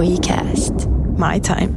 [0.00, 0.74] WeCast.
[1.18, 1.76] My time.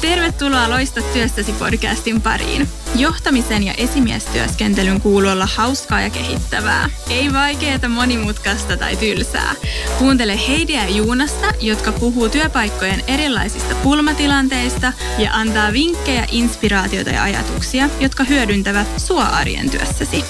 [0.00, 2.68] Tervetuloa Loista työstäsi podcastin pariin.
[2.98, 6.90] Johtamisen ja esimiestyöskentelyn kuuluu olla hauskaa ja kehittävää.
[7.10, 9.54] Ei vaikeaa, monimutkaista tai tylsää.
[9.98, 17.88] Kuuntele Heidiä ja Juunasta, jotka puhuu työpaikkojen erilaisista pulmatilanteista ja antaa vinkkejä, inspiraatioita ja ajatuksia,
[18.00, 20.24] jotka hyödyntävät sua arjen työssäsi.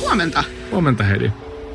[0.00, 0.44] Huomenta.
[0.70, 1.30] Huomenta Heidi.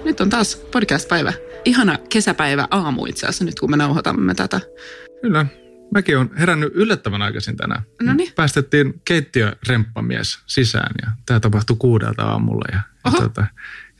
[0.05, 1.48] Nyt on taas podcast-päivä.
[1.65, 4.61] Ihana kesäpäivä aamu itse asiassa nyt, kun me nauhoitamme tätä.
[5.21, 5.45] Kyllä.
[5.93, 7.81] Mäkin on herännyt yllättävän aikaisin tänään.
[8.01, 8.31] No niin.
[8.35, 12.65] Päästettiin keittiöremppamies sisään ja tämä tapahtui kuudelta aamulla.
[12.71, 13.45] Ja, ja, tota,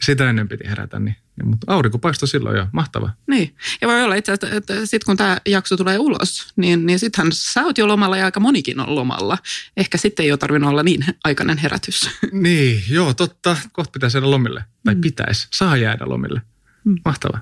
[0.01, 2.67] sitä ennen piti herätä, niin, niin, mutta aurinko paistoi silloin jo.
[2.71, 3.09] Mahtava.
[3.27, 3.55] Niin.
[3.81, 7.31] Ja voi olla itse asiassa, että sitten kun tämä jakso tulee ulos, niin, niin sittenhän
[7.33, 9.37] sä oot jo lomalla ja aika monikin on lomalla.
[9.77, 12.09] Ehkä sitten ei ole tarvinnut olla niin aikainen herätys.
[12.31, 13.57] Niin, joo, totta.
[13.71, 14.65] Kohta pitäisi jäädä lomille.
[14.83, 15.01] Tai mm.
[15.01, 15.47] pitäisi.
[15.51, 16.41] Saa jäädä lomille.
[16.83, 16.95] Mm.
[17.05, 17.39] Mahtava.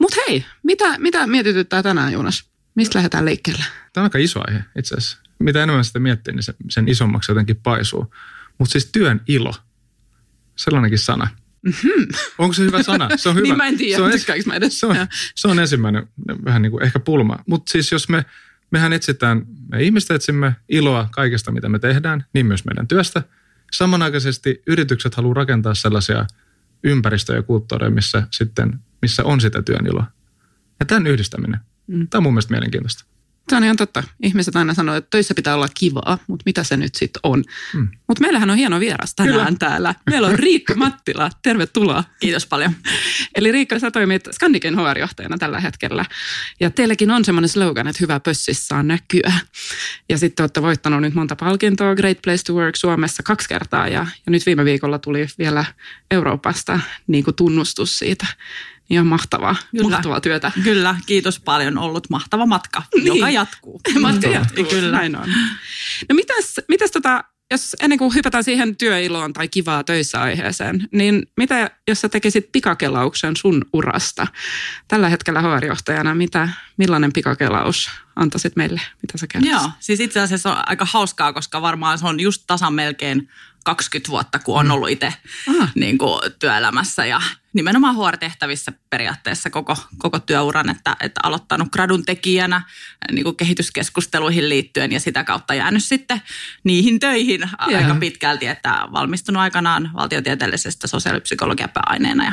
[0.00, 2.50] Mutta hei, mitä, mitä mietityttää tänään Joonas?
[2.74, 3.64] Mistä lähdetään liikkeelle?
[3.92, 5.18] Tämä on aika iso aihe itse asiassa.
[5.38, 8.14] Mitä enemmän sitä miettii, niin se, sen isommaksi jotenkin paisuu.
[8.58, 9.54] Mutta siis työn ilo.
[10.56, 11.28] Sellainenkin sana.
[11.62, 12.06] Mm-hmm.
[12.38, 13.08] Onko se hyvä sana?
[13.16, 13.42] Se on hyvä.
[13.42, 14.80] Niin mä en tiedä, se on, tykkääkö mä edes.
[14.80, 14.96] se on,
[15.34, 16.08] se on ensimmäinen
[16.44, 17.38] vähän niin kuin ehkä pulma.
[17.46, 18.24] Mutta siis jos me,
[18.70, 23.22] mehän etsitään, me ihmiset etsimme iloa kaikesta, mitä me tehdään, niin myös meidän työstä.
[23.72, 26.26] Samanaikaisesti yritykset haluaa rakentaa sellaisia
[26.84, 30.06] ympäristöjä ja kulttuureja, missä, sitten, missä on sitä työn iloa.
[30.80, 32.08] Ja tämän yhdistäminen, mm.
[32.08, 33.04] tämä on mun mielestä mielenkiintoista.
[33.50, 34.02] Se on ihan totta.
[34.22, 37.44] Ihmiset aina sanoo, että töissä pitää olla kivaa, mutta mitä se nyt sitten on?
[37.74, 37.88] Mm.
[38.08, 39.58] Mutta meillähän on hieno vieras tänään Kyllä.
[39.58, 39.94] täällä.
[40.10, 41.30] Meillä on Riikka Mattila.
[41.42, 42.04] Tervetuloa.
[42.20, 42.72] Kiitos paljon.
[43.34, 46.04] Eli Riikka, sä toimit Scandiken HR-johtajana tällä hetkellä.
[46.60, 49.32] Ja teilläkin on semmoinen slogan, että hyvä pössissä saa näkyä.
[50.08, 53.88] Ja sitten olette voittanut nyt monta palkintoa Great Place to Work Suomessa kaksi kertaa.
[53.88, 55.64] Ja, ja nyt viime viikolla tuli vielä
[56.10, 58.26] Euroopasta niin kuin tunnustus siitä.
[58.90, 59.90] Ihan mahtavaa, Kyllä.
[59.90, 60.52] mahtavaa työtä.
[60.64, 61.78] Kyllä, kiitos paljon.
[61.78, 63.06] Ollut mahtava matka, Niin.
[63.06, 63.80] joka jatkuu.
[64.00, 64.98] Matka jatkuu, Kyllä.
[64.98, 65.28] näin on.
[66.08, 71.26] No mitäs, mitäs tota, jos ennen kuin hypätään siihen työiloon tai kivaa töissä aiheeseen, niin
[71.36, 74.26] mitä jos sä tekisit pikakelauksen sun urasta?
[74.88, 78.80] Tällä hetkellä HR-johtajana, mitä, millainen pikakelaus antaisit meille?
[79.02, 79.60] Mitä sä kertoisit?
[79.62, 83.28] Joo, siis itse asiassa on aika hauskaa, koska varmaan se on just tasan melkein
[83.64, 85.14] 20 vuotta, kun on ollut itse
[85.60, 85.72] Ah.
[85.74, 87.20] niin kuin työelämässä ja
[87.52, 92.62] nimenomaan HR-tehtävissä periaatteessa koko, koko työuran, että, että aloittanut gradun tekijänä
[93.12, 96.22] niin kuin kehityskeskusteluihin liittyen ja sitä kautta jäänyt sitten
[96.64, 97.80] niihin töihin Joo.
[97.80, 102.32] aika pitkälti, että valmistunut aikanaan valtiotieteellisestä sosiaalipsykologian pääaineena ja,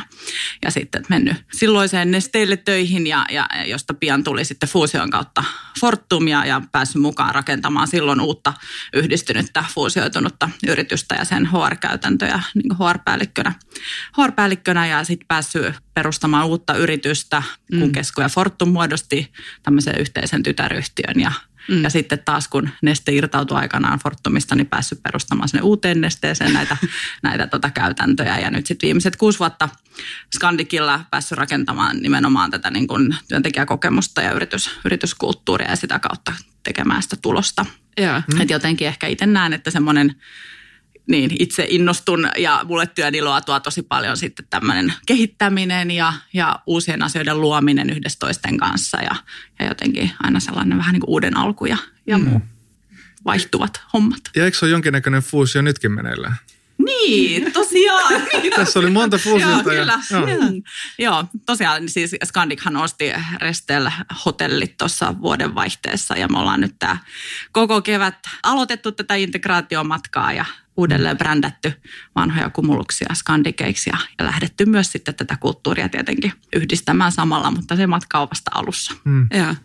[0.65, 5.43] ja sitten mennyt silloiseen Nesteille töihin ja, ja josta pian tuli sitten fuusion kautta
[5.79, 8.53] Fortum ja, päässyt mukaan rakentamaan silloin uutta
[8.93, 13.53] yhdistynyttä fuusioitunutta yritystä ja sen HR-käytäntöjä niin HR-päällikkönä,
[14.21, 17.91] HR-päällikkönä ja sitten päässyt perustamaan uutta yritystä, kun mm.
[17.91, 19.31] Kesko ja Fortum muodosti
[19.63, 21.31] tämmöisen yhteisen tytäryhtiön ja
[21.67, 21.83] Mm.
[21.83, 26.77] Ja sitten taas kun Neste irtautui aikanaan Fortumista, niin päässyt perustamaan sinne uuteen nesteeseen näitä,
[27.23, 28.37] näitä tota käytäntöjä.
[28.37, 29.69] Ja nyt sitten viimeiset kuusi vuotta
[30.35, 37.03] Skandikilla päässyt rakentamaan nimenomaan tätä niin kuin työntekijäkokemusta ja yritys, yrityskulttuuria ja sitä kautta tekemään
[37.03, 37.65] sitä tulosta.
[37.97, 38.21] Joo.
[38.33, 38.41] Mm.
[38.41, 40.15] Et jotenkin ehkä itse näen, että semmoinen
[41.07, 46.59] niin itse innostun ja mulle työn iloa tuo tosi paljon sitten tämmöinen kehittäminen ja, ja
[46.65, 49.15] uusien asioiden luominen yhdessä toisten kanssa ja,
[49.59, 52.41] ja jotenkin aina sellainen vähän niin kuin uuden alku ja, ja muu
[53.25, 54.21] vaihtuvat hommat.
[54.35, 56.35] Ja eikö se ole jonkinnäköinen fuusio nytkin meneillään?
[56.85, 58.13] Niin, tosiaan.
[58.55, 59.53] Tässä oli monta fuusiota.
[59.53, 59.99] Joo, kyllä.
[60.11, 60.25] Joo.
[60.25, 60.63] Mm.
[60.99, 63.89] Joo, tosiaan siis Skandikhan osti Restel
[64.25, 66.97] hotellit tuossa vuoden vaihteessa ja me ollaan nyt tämä
[67.51, 70.45] koko kevät aloitettu tätä integraatiomatkaa ja
[70.77, 71.73] uudelleen brändätty
[72.15, 77.87] vanhoja kumuluksia skandikeiksi ja, ja lähdetty myös sitten tätä kulttuuria tietenkin yhdistämään samalla, mutta se
[77.87, 78.93] matka on vasta alussa.
[79.03, 79.27] Mm.
[79.33, 79.55] Joo.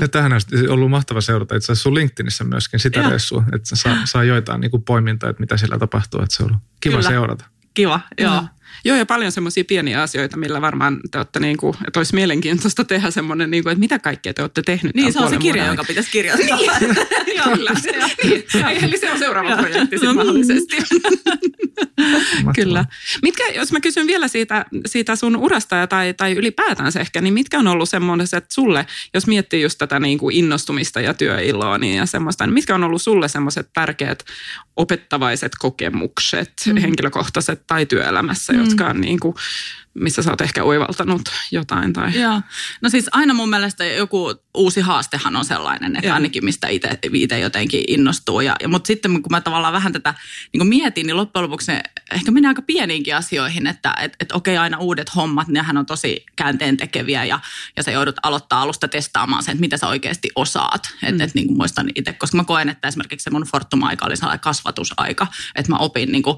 [0.00, 3.10] Ja tähän asti ollut mahtava seurata itse asiassa sun LinkedInissä myöskin sitä Joo.
[3.10, 6.48] reissua, että saa, saa joitain niin kuin poimintaa, että mitä siellä tapahtuu, että se on
[6.48, 7.08] ollut kiva Kyllä.
[7.08, 7.44] seurata.
[7.74, 8.34] Kiva, joo.
[8.34, 8.44] Joo.
[8.84, 12.84] Joo, ja paljon semmoisia pieniä asioita, millä varmaan te olette, niin kuin, että olisi mielenkiintoista
[12.84, 14.94] tehdä semmoinen, niin kuin, että mitä kaikkea te olette tehnyt.
[14.94, 16.58] Niin, se on se kirja, joka pitäisi kirjoittaa.
[17.36, 17.70] Joo, kyllä.
[18.24, 18.44] niin.
[18.82, 20.76] Eli se on seuraava projekti sitten mahdollisesti.
[22.54, 22.84] Kyllä.
[23.22, 27.20] Mitkä, jos mä kysyn vielä siitä, siitä sun urasta ja tai, tai ylipäätään se ehkä,
[27.20, 31.78] niin mitkä on ollut semmoiset sulle, jos miettii just tätä niin kuin innostumista ja työiloa
[31.78, 34.24] niin ja semmoista, niin mitkä on ollut sulle semmoiset tärkeät
[34.76, 36.76] opettavaiset kokemukset, mm.
[36.76, 38.63] henkilökohtaiset tai työelämässä, mm.
[38.64, 39.34] Jotka on niin kuin,
[39.94, 41.92] missä sä oot ehkä oivaltanut jotain?
[41.92, 42.20] Tai...
[42.20, 42.40] Joo.
[42.80, 46.14] No siis aina mun mielestä joku uusi haastehan on sellainen, että Joo.
[46.14, 48.40] ainakin mistä itse jotenkin innostuu.
[48.40, 50.14] Ja, ja, mutta sitten kun mä tavallaan vähän tätä
[50.52, 51.82] niin mietin, niin loppujen lopuksi ne
[52.12, 56.24] ehkä menee aika pieniinkin asioihin, että et, et okei aina uudet hommat, nehän on tosi
[56.36, 57.40] käänteen tekeviä ja,
[57.76, 60.94] ja sä joudut aloittaa alusta testaamaan sen, että mitä sä oikeasti osaat.
[61.02, 61.08] Mm.
[61.08, 64.16] Et, et, niin kuin muistan itse, koska mä koen, että esimerkiksi se mun Fortuma-aika oli
[64.16, 66.36] sellainen kasvatusaika, että mä opin niin kuin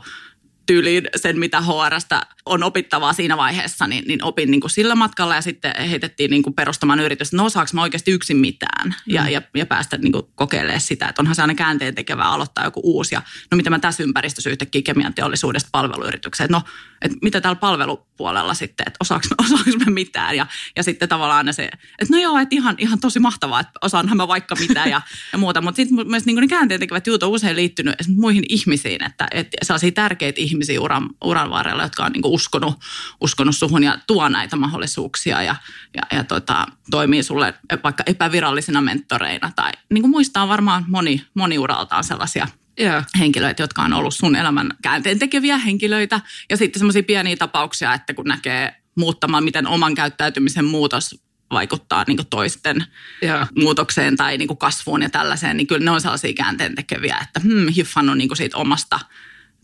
[0.67, 5.35] tyyliin sen, mitä HRstä on opittavaa siinä vaiheessa, niin, niin opin niin kuin sillä matkalla
[5.35, 8.95] ja sitten heitettiin niin kuin perustamaan yritystä, no osaako mä oikeasti yksin mitään?
[9.07, 9.29] Ja, mm.
[9.29, 12.81] ja, ja päästä niin kuin kokeilemaan sitä, että onhan se aina käänteen tekevää aloittaa joku
[12.85, 16.63] uusi ja no mitä mä tässä ympäristössä yhtäkkiä kemian teollisuudesta palveluyritykseen, no
[17.03, 20.37] että mitä täällä palvelupuolella sitten, että osaako mä, osaako mä mitään?
[20.37, 20.47] Ja,
[20.77, 21.65] ja sitten tavallaan se,
[21.99, 25.01] että no joo, että ihan, ihan tosi mahtavaa, että osaanhan mä vaikka mitään ja,
[25.33, 28.45] ja muuta, mutta sitten myös niin kuin ne käänteen tekevät jutut on usein liittynyt muihin
[28.49, 32.75] ihmisiin, että, että sellaisia tärkeitä ihmisiä uran, uran varrella, jotka on niin kuin uskonut,
[33.21, 35.57] uskonut suhun ja tuo näitä mahdollisuuksia ja,
[35.97, 37.55] ja, ja tota, toimii sulle
[37.85, 39.53] vaikka epävirallisina mentoreina.
[39.57, 42.49] Tai niin kuin muistaa varmaan moni, moni uraltaan sellaisia
[42.81, 43.07] yeah.
[43.19, 46.21] henkilöitä, jotka on ollut sun elämän käänteen tekeviä henkilöitä.
[46.51, 52.17] Ja sitten semmoisia pieniä tapauksia, että kun näkee muuttamaan, miten oman käyttäytymisen muutos vaikuttaa niin
[52.17, 52.85] kuin toisten
[53.23, 53.49] yeah.
[53.59, 57.41] muutokseen tai niin kuin kasvuun ja tällaiseen, niin kyllä ne on sellaisia käänteen tekeviä, että
[57.41, 59.01] hmm, hiffannut niin kuin siitä omasta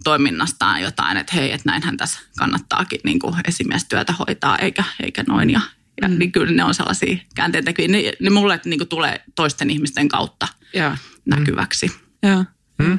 [0.05, 5.51] toiminnastaan jotain, että hei, että näinhän tässä kannattaakin niin kuin esimiestyötä hoitaa, eikä, eikä noin.
[5.51, 5.61] Ja,
[6.03, 6.19] ja mm.
[6.19, 7.93] niin kyllä ne on sellaisia käänteentekijöitä.
[7.93, 10.97] Ne, ne mulle niin kuin tulee toisten ihmisten kautta ja.
[11.25, 11.87] näkyväksi.
[11.87, 12.29] Mm.
[12.31, 12.45] Ja.
[12.79, 12.99] Mm.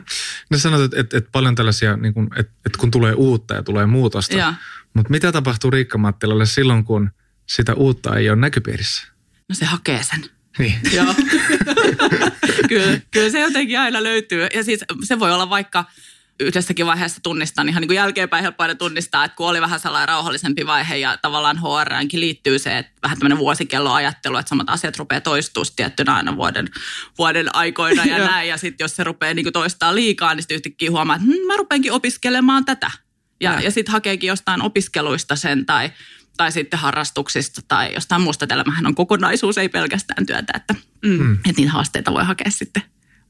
[0.49, 3.63] No sanot, että, että, että paljon tällaisia, niin kuin, että, että kun tulee uutta ja
[3.63, 4.35] tulee muutosta.
[4.35, 4.53] Ja.
[4.93, 7.11] Mutta mitä tapahtuu Riikka Mattilalle silloin, kun
[7.45, 9.07] sitä uutta ei ole näkypiirissä?
[9.49, 10.25] No se hakee sen.
[10.59, 10.75] Niin.
[10.97, 11.15] Joo.
[12.69, 14.47] kyllä, kyllä se jotenkin aina löytyy.
[14.53, 15.85] Ja siis se voi olla vaikka
[16.39, 20.07] yhdessäkin vaiheessa tunnistan, ihan niin kuin jälkeenpäin helppo aina tunnistaa, että kun oli vähän sellainen
[20.07, 25.21] rauhallisempi vaihe ja tavallaan HRnkin liittyy se, että vähän tämmöinen vuosikelloajattelu, että samat asiat rupeaa
[25.21, 26.69] toistua tiettynä aina vuoden,
[27.17, 28.49] vuoden aikoina ja näin.
[28.49, 31.47] Ja sitten jos se rupeaa niin kuin toistaa liikaa, niin sitten yhtäkkiä huomaa, että hm,
[31.47, 32.91] mä rupeankin opiskelemaan tätä.
[33.41, 35.91] Ja, ja sitten hakeekin jostain opiskeluista sen tai,
[36.37, 38.47] tai sitten harrastuksista tai jostain muusta.
[38.49, 40.75] Elämähän on kokonaisuus, ei pelkästään työtä, että,
[41.05, 41.33] mm.
[41.33, 42.83] että niitä haasteita voi hakea sitten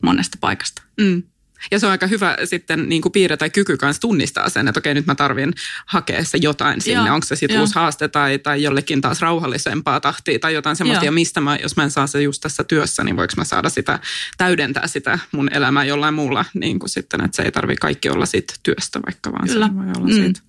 [0.03, 0.81] monesta paikasta.
[1.01, 1.23] Mm.
[1.71, 4.80] Ja se on aika hyvä sitten niin kuin piirre tai kyky kanssa tunnistaa sen, että
[4.80, 5.54] okei nyt mä tarvin
[5.86, 7.12] hakea se jotain sinne.
[7.12, 11.06] Onko se sitten uusi haaste tai, tai jollekin taas rauhallisempaa tahtia tai jotain semmoista.
[11.06, 13.44] Ja, ja mistä mä, jos mä en saa se just tässä työssä, niin voiko mä
[13.44, 14.00] saada sitä,
[14.38, 18.25] täydentää sitä mun elämää jollain muulla niin kuin sitten, että se ei tarvi kaikki olla
[18.25, 19.68] siitä työstä vaikka, vaan Kyllä.
[19.68, 20.13] se voi olla mm.
[20.13, 20.39] siitä.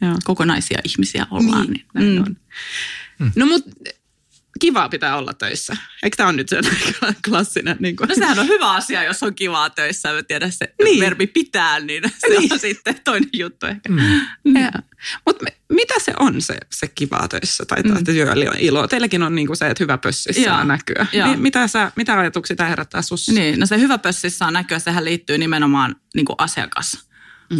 [0.00, 0.16] Joo.
[0.24, 2.24] Kokonaisia ihmisiä ollaan, niin, niin mm.
[2.26, 2.36] on.
[3.18, 3.32] Mm.
[3.36, 3.70] No mutta
[4.60, 5.76] kivaa pitää olla töissä.
[6.02, 6.60] Eikö tämä ole nyt se
[7.28, 7.76] klassinen?
[7.80, 8.08] Niin kuin?
[8.08, 10.12] No sehän on hyvä asia, jos on kivaa töissä.
[10.12, 11.00] Mä tiedän, se niin.
[11.00, 12.52] verbi pitää, niin se niin.
[12.52, 13.88] on sitten toinen juttu ehkä.
[13.88, 14.00] Mm.
[14.44, 14.82] Mm.
[15.26, 17.94] Mutta mitä se on se, se kivaa töissä tai mm.
[18.58, 18.88] ilo?
[18.88, 20.64] Teilläkin on niinku se, että hyvä pössissä Joo.
[20.64, 21.06] näkyä.
[21.12, 23.32] Niin, mitä, sä, mitä ajatuksia tämä herättää sussa?
[23.32, 27.09] Niin, no se hyvä pössissä on näkyä, sehän liittyy nimenomaan niinku asiakas mm.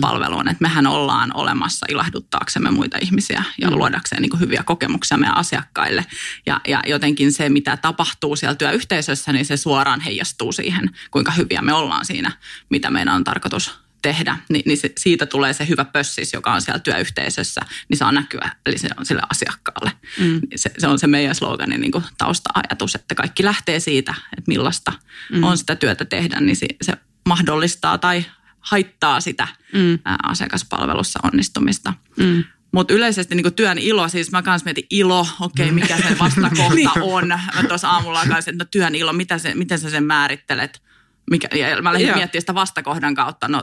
[0.00, 0.48] Palveluun.
[0.48, 3.76] Että mehän ollaan olemassa ilahduttaaksemme muita ihmisiä ja mm.
[3.76, 6.06] luodakseen niin hyviä kokemuksia meidän asiakkaille.
[6.46, 11.62] Ja, ja jotenkin se, mitä tapahtuu siellä työyhteisössä, niin se suoraan heijastuu siihen, kuinka hyviä
[11.62, 12.32] me ollaan siinä,
[12.70, 16.62] mitä meidän on tarkoitus tehdä, niin, niin se, siitä tulee se hyvä pössis, joka on
[16.62, 19.92] siellä työyhteisössä, niin saa näkyä eli se on sille asiakkaalle.
[20.18, 20.40] Mm.
[20.56, 24.92] Se, se on se meidän sloganin niin tausta-ajatus, että kaikki lähtee siitä, että millaista
[25.32, 25.44] mm.
[25.44, 26.92] on sitä työtä tehdä, niin se, se
[27.28, 28.24] mahdollistaa tai
[28.60, 29.98] haittaa sitä mm.
[30.22, 31.94] asiakaspalvelussa onnistumista.
[32.16, 32.44] Mm.
[32.72, 36.74] Mutta yleisesti niin työn ilo, siis mä kanssa mietin ilo, okei, okay, mikä sen vastakohta
[36.74, 36.90] niin.
[37.02, 37.28] on.
[37.28, 40.82] Mä tuossa aamulla kanssa, että no työn ilo, mitä se, miten sä sen määrittelet?
[41.30, 43.62] Mikä, ja mä lähdin miettimään sitä vastakohdan kautta, no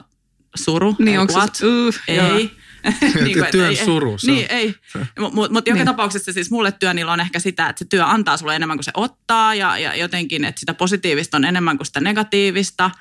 [0.56, 1.56] suru, niin, onko what?
[1.56, 2.16] Se, uh, ei.
[2.16, 2.38] Joo.
[3.24, 4.18] niin kuin, työn ei, suru.
[4.26, 4.76] Niin, ei.
[5.20, 5.86] Mutta mut joka niin.
[5.86, 8.92] tapauksessa siis mulle työnillä on ehkä sitä, että se työ antaa sulle enemmän kuin se
[8.94, 12.92] ottaa ja, ja jotenkin, että sitä positiivista on enemmän kuin sitä negatiivista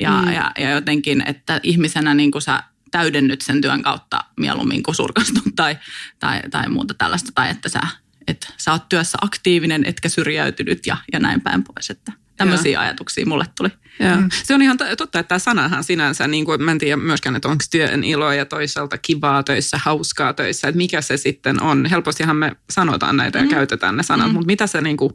[0.00, 0.32] ja, mm.
[0.32, 5.44] ja, ja jotenkin, että ihmisenä niin kuin sä täydennyt sen työn kautta mieluummin kuin surkastut
[5.56, 5.78] tai,
[6.18, 7.80] tai, tai muuta tällaista tai että sä,
[8.26, 12.80] että sä oot työssä aktiivinen etkä syrjäytynyt ja, ja näin päin pois, että tämmöisiä ja.
[12.80, 13.68] ajatuksia mulle tuli.
[13.98, 14.16] Ja.
[14.16, 14.28] Mm.
[14.44, 17.48] Se on ihan totta, että tämä sanahan sinänsä, niin kuin, mä en tiedä myöskään, että
[17.48, 21.86] onko työn ilo ja toisaalta kivaa töissä, hauskaa töissä, että mikä se sitten on.
[21.86, 23.44] Helpostihan me sanotaan näitä mm.
[23.44, 24.32] ja käytetään ne sanat, mm.
[24.32, 25.12] mutta mitä se niin kuin,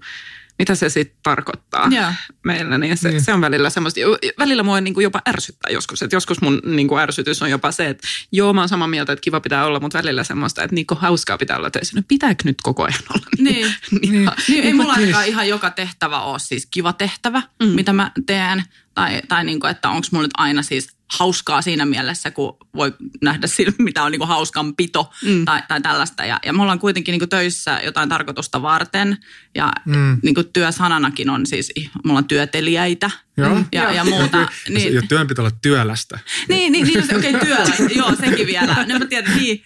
[0.61, 2.15] mitä se sitten tarkoittaa yeah.
[2.45, 3.21] meillä, niin se, niin.
[3.21, 3.99] se on välillä semmoista.
[4.39, 6.01] Välillä mua niin kuin jopa ärsyttää joskus.
[6.01, 9.13] Että joskus mun niin kuin ärsytys on jopa se, että joo, mä oon samaa mieltä,
[9.13, 11.97] että kiva pitää olla, mutta välillä semmoista, että niin kuin hauskaa pitää olla töissä.
[11.97, 13.25] No pitääkö nyt koko ajan olla?
[13.37, 13.67] Niin,
[14.01, 14.31] niin, niin.
[14.47, 17.69] niin ei mulla ainakaan ihan joka tehtävä ole siis kiva tehtävä, mm.
[17.69, 18.63] mitä mä teen.
[18.93, 20.89] Tai, tai niin kuin, että onko mulla nyt aina siis
[21.19, 25.45] hauskaa siinä mielessä, kun voi nähdä sillä, mitä on niin kuin hauskanpito mm.
[25.45, 26.25] tai, tai tällaista.
[26.25, 29.17] Ja, ja me ollaan kuitenkin niin kuin töissä jotain tarkoitusta varten
[29.55, 30.17] ja mm.
[30.23, 31.71] niin kuin työsananakin on siis,
[32.03, 33.63] me ollaan työtelijäitä Joo.
[33.71, 34.37] ja, ja muuta.
[34.37, 36.19] Ja, Niin, ja työn pitää olla työlästä.
[36.47, 38.85] niin, niin, niin okei, okay, työlästä, joo, sekin vielä.
[38.87, 39.63] No mä tiedän, niin.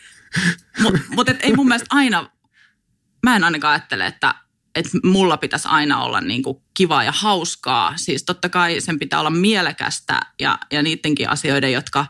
[0.80, 2.30] Mutta mut et ei mun mielestä aina,
[3.24, 4.36] mä en ainakaan ajattele, että
[4.76, 7.94] et mulla pitäisi aina olla niinku kivaa ja hauskaa.
[7.96, 12.06] Siis totta kai sen pitää olla mielekästä ja, ja niidenkin asioiden, jotka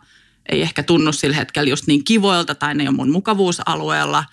[0.52, 4.24] ei ehkä tunnu sillä hetkellä just niin kivoilta tai ne ei ole mun mukavuusalueella,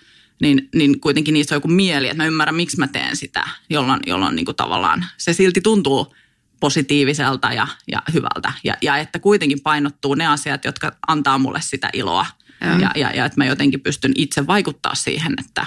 [0.41, 4.01] niin, niin kuitenkin niissä on joku mieli, että mä ymmärrän, miksi mä teen sitä, jolloin,
[4.07, 6.15] jolloin niinku tavallaan se silti tuntuu
[6.61, 8.53] positiiviselta ja, ja hyvältä.
[8.65, 12.27] Ja, ja että kuitenkin painottuu ne asiat, jotka antaa mulle sitä iloa.
[12.61, 15.67] Ja, ja, ja, ja että mä jotenkin pystyn itse vaikuttaa siihen, että,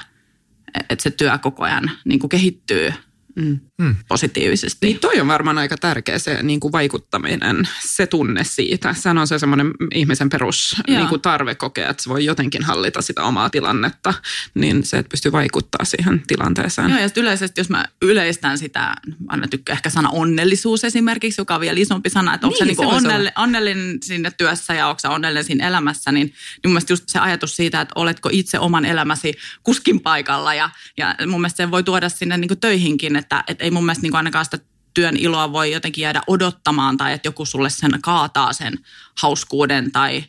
[0.90, 2.94] että se työ koko ajan niin kuin kehittyy
[3.36, 3.96] mm.
[4.08, 4.88] positiivisesti.
[4.88, 8.94] Niin toi on varmaan aika tärkeä se niin kuin vaikuttaminen, se tunne siitä.
[8.94, 13.02] Sehän on se semmoinen ihmisen perus niin kuin tarve kokea, että se voi jotenkin hallita
[13.02, 14.14] sitä omaa tilannetta,
[14.54, 16.90] niin se, että pystyy vaikuttaa siihen tilanteeseen.
[16.90, 18.96] Joo, ja yleisesti, jos mä yleistän sitä,
[19.28, 22.66] aina tykkää ehkä sana onnellisuus esimerkiksi, joka on vielä isompi sana, että onko niin, se,
[22.66, 26.82] niin kuin onnell, onnellinen sinne työssä ja onko se onnellinen siinä elämässä, niin, niin mun
[26.90, 31.64] just se ajatus siitä, että oletko itse oman elämäsi kuskin paikalla ja, ja mun mielestä
[31.64, 34.46] se voi tuoda sinne niin kuin töihinkin, että et ei mun mielestä niin kuin ainakaan
[34.46, 34.60] sitä
[34.94, 38.80] työn iloa voi jotenkin jäädä odottamaan tai että joku sulle sen kaataa sen
[39.22, 40.24] hauskuuden tai,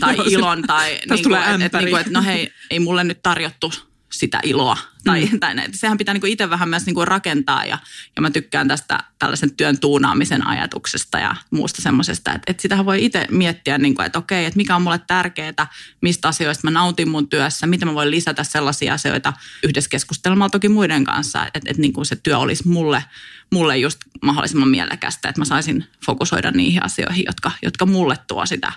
[0.00, 3.72] tai ilon tai niin kuin, että et, niin et, no hei, ei mulle nyt tarjottu
[4.12, 4.76] sitä iloa.
[5.04, 5.40] Tai, mm.
[5.40, 5.70] tai näin.
[5.74, 7.78] Sehän pitää niin itse vähän myös niin kuin rakentaa ja,
[8.16, 13.04] ja mä tykkään tästä tällaisen työn tuunaamisen ajatuksesta ja muusta semmoisesta, että, että sitähän voi
[13.04, 15.66] itse miettiä, niin kuin, että okei, että mikä on mulle tärkeää,
[16.00, 20.68] mistä asioista mä nautin mun työssä, miten mä voin lisätä sellaisia asioita yhdessä keskustelemalla toki
[20.68, 23.04] muiden kanssa, että, että niin kuin se työ olisi mulle,
[23.52, 28.72] mulle just mahdollisimman mielekästä, että mä saisin fokusoida niihin asioihin, jotka, jotka mulle tuo sitä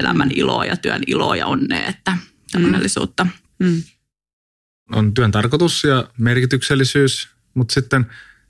[0.00, 2.16] elämän iloa ja työn iloa ja onnea, että
[2.56, 3.24] onnellisuutta.
[3.58, 3.66] Mm.
[3.66, 3.82] Mm
[4.92, 8.06] on työn tarkoitus ja merkityksellisyys, mutta sitten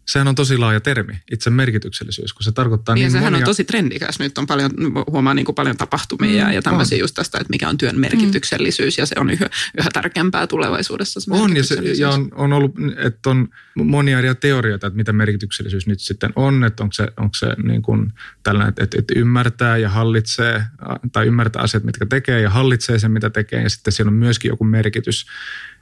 [0.07, 3.39] sehän on tosi laaja termi, itse merkityksellisyys, kun se tarkoittaa niin, niin sehän monia...
[3.39, 4.19] on tosi trendikäs.
[4.19, 4.71] Nyt on paljon,
[5.11, 7.01] huomaa niin kuin paljon tapahtumia mm, ja tämmöisiä on.
[7.01, 9.03] just tästä, että mikä on työn merkityksellisyys mm.
[9.03, 11.21] ja se on yhä, yhä tärkeämpää tulevaisuudessa.
[11.21, 15.13] Se on ja, se, ja on, on ollut, että on monia eri teorioita, että mitä
[15.13, 18.13] merkityksellisyys nyt sitten on, että onko se, onko se niin kuin
[18.43, 20.65] tällainen, että, että, että ymmärtää ja hallitsee
[21.13, 24.49] tai ymmärtää asiat, mitkä tekee ja hallitsee sen, mitä tekee ja sitten siellä on myöskin
[24.49, 25.27] joku merkitys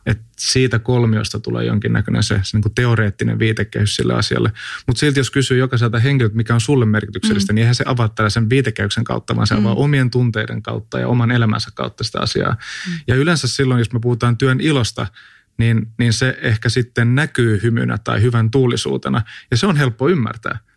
[0.07, 4.53] että siitä kolmiosta tulee jonkinnäköinen se, se niin kuin teoreettinen viitekehys sille asialle.
[4.87, 7.55] Mutta silti jos kysyy jokaiselta henkilöltä, mikä on sulle merkityksellistä, mm.
[7.55, 9.81] niin eihän se avaa tällaisen viitekehyksen kautta, vaan se avaa mm.
[9.81, 12.53] omien tunteiden kautta ja oman elämänsä kautta sitä asiaa.
[12.53, 12.93] Mm.
[13.07, 15.07] Ja yleensä silloin, jos me puhutaan työn ilosta,
[15.59, 19.23] niin, niin se ehkä sitten näkyy hymynä tai hyvän tuulisuutena.
[19.51, 20.53] Ja se on helppo ymmärtää.
[20.53, 20.72] Mm.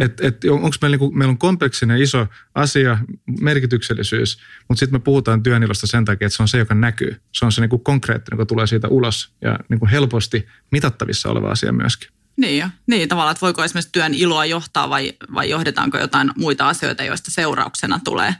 [0.00, 2.98] Et, et onko meillä, niinku, meillä on kompleksinen iso asia,
[3.40, 4.38] merkityksellisyys,
[4.68, 7.20] mutta sitten me puhutaan työnilosta sen takia, että se on se, joka näkyy.
[7.32, 11.72] Se on se niinku konkreettinen, joka tulee siitä ulos ja niinku helposti mitattavissa oleva asia
[11.72, 12.08] myöskin.
[12.36, 12.68] Niin, jo.
[12.86, 17.30] niin tavallaan, että voiko esimerkiksi työn iloa johtaa vai, vai johdetaanko jotain muita asioita, joista
[17.30, 18.34] seurauksena tulee,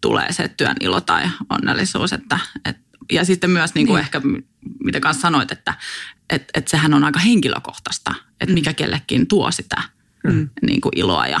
[0.00, 2.12] tulee se työn ilo tai onnellisuus.
[2.12, 2.76] Että, et,
[3.12, 4.04] ja sitten myös niin kuin niin.
[4.04, 4.20] ehkä,
[4.84, 5.74] mitä kanssa sanoit, että
[6.30, 9.82] et, et sehän on aika henkilökohtaista, että mikä kellekin tuo sitä–
[10.32, 10.48] mm.
[10.62, 11.40] niin kuin iloa ja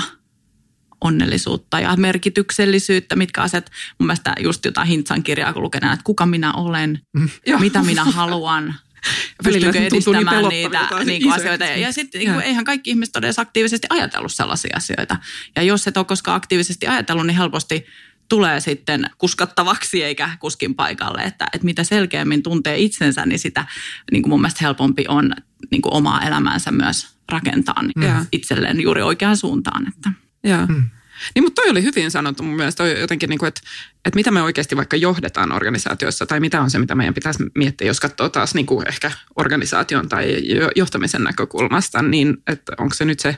[1.00, 6.26] onnellisuutta ja merkityksellisyyttä, mitkä asiat, mun mielestä just jotain Hintsan kirjaa kun lukeneen, että kuka
[6.26, 7.28] minä olen, mm.
[7.60, 8.74] mitä minä haluan,
[9.44, 11.64] pystynkö niin edistämään niin niitä niin kuin asioita.
[11.64, 15.16] Ja, ja sitten niin eihän kaikki ihmiset ole edes aktiivisesti ajatellut sellaisia asioita.
[15.56, 17.86] Ja jos et ole koskaan aktiivisesti ajatellut, niin helposti
[18.28, 21.22] tulee sitten kuskattavaksi eikä kuskin paikalle.
[21.22, 23.64] Että, että mitä selkeämmin tuntee itsensä, niin sitä
[24.12, 25.32] niin kuin mun mielestä helpompi on
[25.70, 29.88] niin kuin omaa elämäänsä myös rakentaa niin itselleen juuri oikeaan suuntaan.
[29.88, 30.12] Että.
[30.44, 30.66] Ja.
[30.66, 30.90] Mm.
[31.34, 32.84] Niin, mutta toi oli hyvin sanottu mun mielestä.
[32.84, 33.60] Toi jotenkin, niin kuin, että,
[34.04, 37.86] että mitä me oikeasti vaikka johdetaan organisaatiossa tai mitä on se, mitä meidän pitäisi miettiä,
[37.86, 40.36] jos katsoo taas niin kuin ehkä organisaation tai
[40.76, 43.36] johtamisen näkökulmasta, niin että onko se nyt se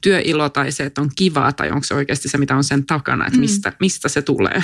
[0.00, 3.26] työilo tai se, että on kivaa tai onko se oikeasti se, mitä on sen takana,
[3.26, 3.76] että mistä, mm.
[3.80, 4.62] mistä se tulee.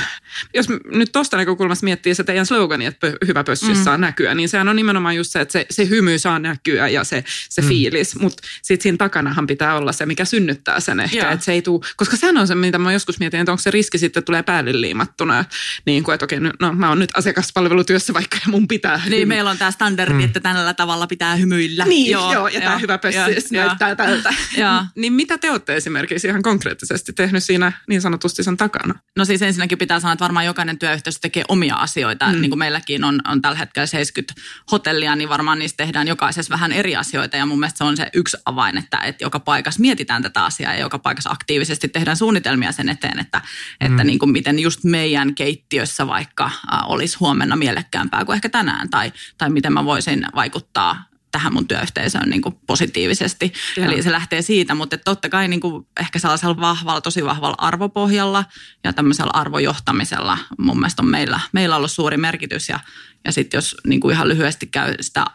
[0.55, 3.85] Jos nyt tuosta näkökulmasta miettii se teidän slogani, että hyvä pössi mm.
[3.85, 7.05] saa näkyä, niin sehän on nimenomaan just se, että se, se hymy saa näkyä ja
[7.05, 7.69] se, se mm.
[7.69, 11.63] fiilis, mutta sitten siinä takanahan pitää olla se, mikä synnyttää sen ehkä, että se ei
[11.63, 14.27] tule, koska sehän on se, mitä mä joskus mietin, että onko se riski sitten, että
[14.27, 15.45] tulee päälle liimattuna,
[15.87, 18.97] niin kuin, että okei, no mä oon nyt asiakaspalvelutyössä vaikka ja mun pitää.
[18.97, 19.25] Niin, hymy.
[19.25, 20.25] meillä on tämä standardi, mm.
[20.25, 21.85] että tällä tavalla pitää hymyillä.
[21.85, 23.19] Niin, joo, joo ja tämä hyvä pössi
[23.53, 24.35] näyttää tältä.
[24.97, 28.95] niin mitä te olette esimerkiksi ihan konkreettisesti tehnyt siinä niin sanotusti sen takana?
[29.17, 32.27] No siis ensinnäkin pitää sanoa, että varmaan jokainen työyhteisö tekee omia asioita.
[32.27, 32.41] Mm.
[32.41, 34.43] Niin kuin meilläkin on, on tällä hetkellä 70
[34.73, 37.37] hotellia, niin varmaan niistä tehdään jokaisessa vähän eri asioita.
[37.37, 40.75] Ja mun mielestä se on se yksi avain, että, että joka paikassa mietitään tätä asiaa
[40.75, 43.41] ja joka paikassa aktiivisesti tehdään suunnitelmia suunnitelmia sen eteen, että,
[43.81, 44.07] että mm.
[44.07, 46.51] niin kuin miten just meidän keittiössä vaikka
[46.87, 52.31] olisi huomenna mielekkäämpää kuin ehkä tänään, tai, tai miten mä voisin vaikuttaa tähän mun työyhteisöön
[52.31, 53.53] niin kuin positiivisesti.
[53.77, 53.87] Joo.
[53.87, 58.45] Eli se lähtee siitä, mutta totta kai niin kuin ehkä sellaisella vahvalla, tosi vahvalla arvopohjalla
[58.85, 62.81] ja tämmöisellä arvojohtamisella mun mielestä on meillä, meillä ollut suuri merkitys ja,
[63.25, 65.27] ja sitten jos niin kuin ihan lyhyesti käy sitä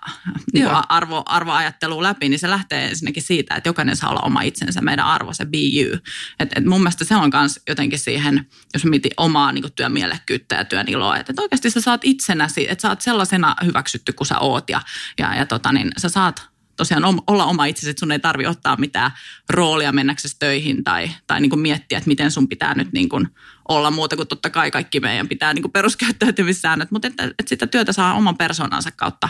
[0.53, 4.41] niin kuin arvo, arvoajattelua läpi, niin se lähtee ensinnäkin siitä, että jokainen saa olla oma
[4.41, 5.99] itsensä, meidän arvo, se be you.
[6.39, 10.55] Et, et mun mielestä se on myös jotenkin siihen, jos mietin omaa niin kuin työmielekkyyttä
[10.55, 14.27] ja työn iloa, että et oikeasti sä saat itsenäsi, että sä oot sellaisena hyväksytty kuin
[14.27, 14.81] sä oot ja,
[15.17, 18.77] ja, ja tota, niin sä saat tosiaan olla oma itsesi, että sun ei tarvi ottaa
[18.77, 19.11] mitään
[19.49, 23.27] roolia mennäksesi töihin tai, tai niin kuin miettiä, että miten sun pitää nyt niin kuin
[23.69, 27.67] olla muuta kuin totta kai kaikki meidän pitää niin kuin peruskäyttäytymissäännöt, mutta että, että sitä
[27.67, 29.29] työtä saa oman persoonansa kautta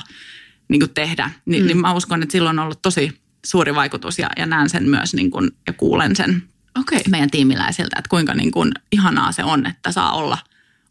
[0.67, 1.29] niin kuin tehdä.
[1.45, 1.67] Ni, mm.
[1.67, 5.13] Niin mä uskon, että silloin on ollut tosi suuri vaikutus ja, ja näen sen myös
[5.13, 6.43] niin kuin, ja kuulen sen
[6.79, 6.99] okay.
[7.09, 10.37] meidän tiimiläisiltä, että kuinka niin kuin ihanaa se on, että saa olla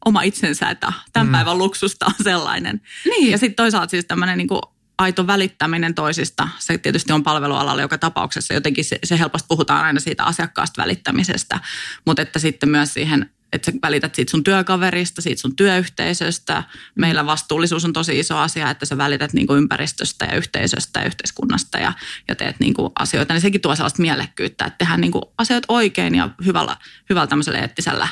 [0.05, 1.33] oma itsensä, että tämän mm.
[1.33, 2.81] päivän luksusta on sellainen.
[3.05, 3.31] Niin.
[3.31, 4.61] Ja sitten toisaalta siis tämmöinen niin kuin
[4.99, 10.01] aito välittäminen toisista, se tietysti on palvelualalla joka tapauksessa, jotenkin se, se helposti puhutaan aina
[10.01, 11.61] siitä asiakkaasta välittämisestä,
[12.05, 16.63] mutta että sitten myös siihen että sä välität siitä sun työkaverista, siitä sun työyhteisöstä.
[16.95, 21.07] Meillä vastuullisuus on tosi iso asia, että sä välität niin kuin ympäristöstä ja yhteisöstä ja
[21.07, 21.93] yhteiskunnasta ja,
[22.29, 23.35] ja teet niin kuin asioita.
[23.35, 26.77] Niin sekin tuo sellaista mielekkyyttä, että tehdään niin kuin asiat oikein ja hyvällä,
[27.11, 28.09] hyvällä tämmöisellä eettisellä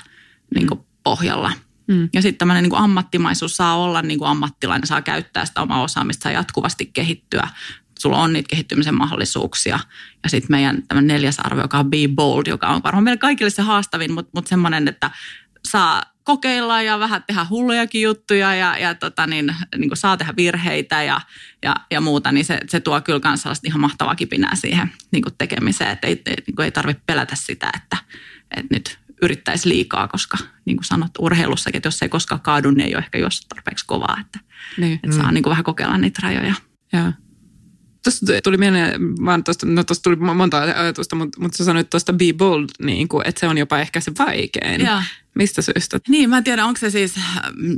[0.55, 1.53] niin kuin pohjalla.
[1.87, 2.09] Mm.
[2.15, 6.23] Ja sitten tämmöinen niin ammattimaisuus saa olla niin kuin ammattilainen, saa käyttää sitä omaa osaamista,
[6.23, 7.49] saa jatkuvasti kehittyä.
[7.99, 9.79] Sulla on niitä kehittymisen mahdollisuuksia.
[10.23, 13.51] Ja sitten meidän tämmöinen neljäs arvo, joka on Be Bold, joka on varmaan meille kaikille
[13.51, 15.11] se haastavin, mutta, mutta semmoinen, että
[15.65, 20.33] saa kokeilla ja vähän tehdä hullujakin juttuja ja, ja tota niin, niin kuin saa tehdä
[20.37, 21.21] virheitä ja,
[21.63, 25.23] ja, ja muuta, niin se, se tuo kyllä myös sellaista ihan mahtavaa kipinää siihen niin
[25.23, 27.97] kuin tekemiseen, että ei, ei, niin kuin ei tarvitse pelätä sitä, että,
[28.57, 32.87] että nyt yrittäisi liikaa, koska niin kuin sanot urheilussakin, että jos ei koskaan kaadu, niin
[32.87, 34.39] ei ole ehkä jos tarpeeksi kovaa, että,
[34.77, 35.01] niin.
[35.03, 35.35] että saa mm.
[35.35, 36.55] niin kuin vähän kokeilla niitä rajoja.
[36.93, 37.13] Ja.
[38.07, 42.13] Tuosta tuli mieleen, vaan tosta, no tuosta tuli monta ajatusta, mutta, mutta sä sanoit tuosta
[42.13, 44.81] be bold, niin kuin, että se on jopa ehkä se vaikein.
[44.81, 45.03] Ja.
[45.35, 45.99] Mistä syystä?
[46.09, 47.15] Niin, mä en tiedä, onko se siis,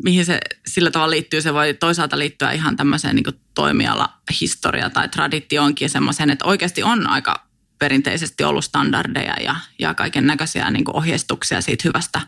[0.05, 1.43] mihin se sillä tavalla liittyy.
[1.43, 3.25] Se voi toisaalta liittyä ihan tämmöiseen niin
[3.55, 4.09] toimiala
[4.41, 7.49] historia tai traditioonkin ja semmoiseen, että oikeasti on aika
[7.79, 12.21] perinteisesti ollut standardeja ja, ja kaiken näköisiä niin ohjeistuksia siitä hyvästä,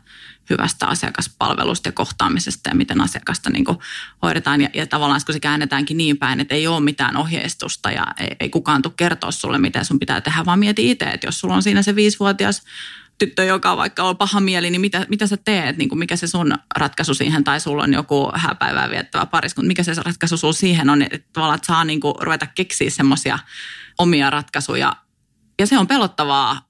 [0.50, 3.64] hyvästä asiakaspalvelusta ja kohtaamisesta ja miten asiakasta niin
[4.22, 4.60] hoidetaan.
[4.60, 8.36] Ja, ja tavallaan kun se käännetäänkin niin päin, että ei ole mitään ohjeistusta ja ei,
[8.40, 11.54] ei kukaan tule kertoa sulle, mitä sun pitää tehdä, vaan mieti itse, että jos sulla
[11.54, 12.62] on siinä se viisivuotias
[13.20, 16.26] tyttö, joka vaikka on paha mieli, niin mitä, mitä sä teet, niin kuin mikä se
[16.26, 20.90] sun ratkaisu siihen, tai sulla on joku hääpäivää viettävä pariskunta, mikä se ratkaisu sulla siihen
[20.90, 23.38] on, että tavallaan että saa niin kuin ruveta keksiä semmoisia
[23.98, 24.96] omia ratkaisuja.
[25.58, 26.69] Ja se on pelottavaa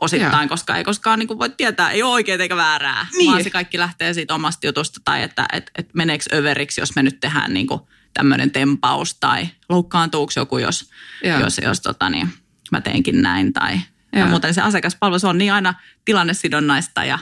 [0.00, 0.48] osittain, Joo.
[0.48, 3.30] koska ei koskaan niin kuin voi tietää, ei ole oikein eikä väärää, niin.
[3.30, 7.02] vaan se kaikki lähtee siitä omasta jutusta tai että et, et meneekö överiksi, jos me
[7.02, 7.80] nyt tehdään niin kuin
[8.14, 10.90] tämmöinen tempaus tai loukkaantuuko joku, jos,
[11.40, 12.28] jos, jos tota niin,
[12.70, 13.80] mä teenkin näin tai
[14.12, 17.18] ja muuten se asiakaspalvelu se on niin aina tilannesidonnaista ja,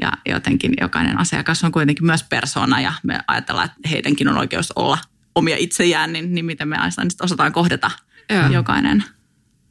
[0.00, 4.72] ja jotenkin jokainen asiakas on kuitenkin myös persona ja me ajatellaan, että heidänkin on oikeus
[4.72, 4.98] olla
[5.34, 6.92] omia itsejään, niin, niin miten me aina
[7.22, 7.90] osataan kohdata
[8.28, 8.48] ja.
[8.48, 9.04] jokainen–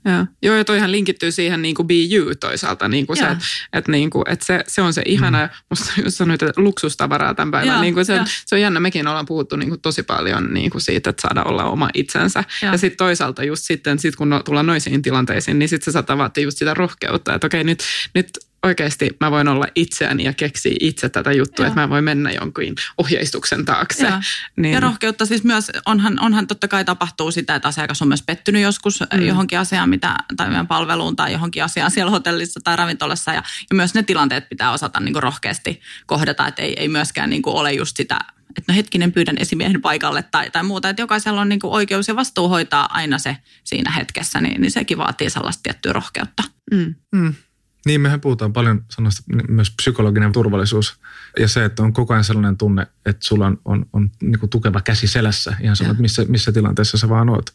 [0.09, 0.25] Joo.
[0.41, 3.87] Joo, ja toihan linkittyy siihen niin kuin be you toisaalta, niin kuin se, että et,
[3.87, 5.51] niin kuin, et se, se on se ihana, mm.
[5.69, 9.07] musta jos sanoit, että luksustavaraa tämän päivän, Joo, niin kuin se, se on jännä, mekin
[9.07, 12.43] ollaan puhuttu niin kuin tosi paljon niin kuin siitä, että saada olla oma itsensä.
[12.61, 15.91] Ja, ja sitten toisaalta just sitten, sit kun no, tullaan noisiin tilanteisiin, niin sitten se
[15.91, 18.29] saattaa vaatia just sitä rohkeutta, että okei, nyt, nyt
[18.63, 21.67] oikeasti mä voin olla itseäni ja keksiä itse tätä juttua, Joo.
[21.67, 22.63] että mä voin mennä jonkun
[22.97, 24.05] ohjeistuksen taakse.
[24.05, 24.21] Ja,
[24.55, 24.73] niin.
[24.73, 28.61] ja rohkeutta siis myös, onhan, onhan totta kai tapahtuu sitä, että asiakas on myös pettynyt
[28.61, 29.21] joskus mm.
[29.21, 33.33] johonkin asiaan mitä, tai meidän palveluun tai johonkin asiaan siellä hotellissa tai ravintolassa.
[33.33, 37.29] Ja, ja myös ne tilanteet pitää osata niin kuin rohkeasti kohdata, että ei, ei myöskään
[37.29, 38.19] niin kuin ole just sitä
[38.57, 40.89] että no hetkinen pyydän esimiehen paikalle tai, tai muuta.
[40.89, 44.71] Että jokaisella on niin kuin oikeus ja vastuu hoitaa aina se siinä hetkessä, niin, niin
[44.71, 46.43] sekin vaatii sellaista tiettyä rohkeutta.
[46.71, 46.95] Mm.
[47.11, 47.33] Mm.
[47.85, 50.99] Niin, mehän puhutaan paljon sanoista myös psykologinen turvallisuus
[51.39, 54.49] ja se, että on koko ajan sellainen tunne, että sulla on, on, on niin kuin
[54.49, 57.53] tukeva käsi selässä ihan sama, että missä, missä tilanteessa sä vaan oot.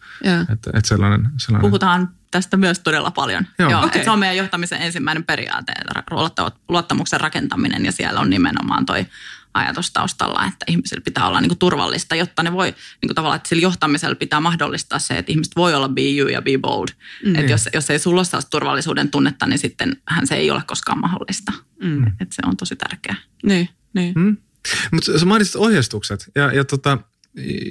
[0.53, 1.71] Että, että sellainen, sellainen...
[1.71, 3.47] Puhutaan tästä myös todella paljon.
[3.59, 3.71] Joo.
[3.71, 4.05] Joo, okay.
[4.05, 5.73] Se on meidän johtamisen ensimmäinen periaate,
[6.69, 9.07] luottamuksen rakentaminen ja siellä on nimenomaan toi
[9.55, 13.37] ajatus taustalla, että ihmisillä pitää olla niin kuin turvallista, jotta ne voi, niin kuin tavallaan,
[13.37, 16.89] että sillä johtamisella pitää mahdollistaa se, että ihmiset voi olla be you ja be bold.
[17.25, 17.35] Mm.
[17.35, 21.01] Että jos, jos ei sulla ole turvallisuuden tunnetta, niin sitten hän se ei ole koskaan
[21.01, 21.53] mahdollista.
[21.83, 22.07] Mm.
[22.07, 23.17] Että se on tosi tärkeää.
[23.43, 24.13] Niin, niin.
[24.17, 24.37] Mm.
[24.93, 26.99] Mutta sä mainitsit ohjeistukset ja, ja tota,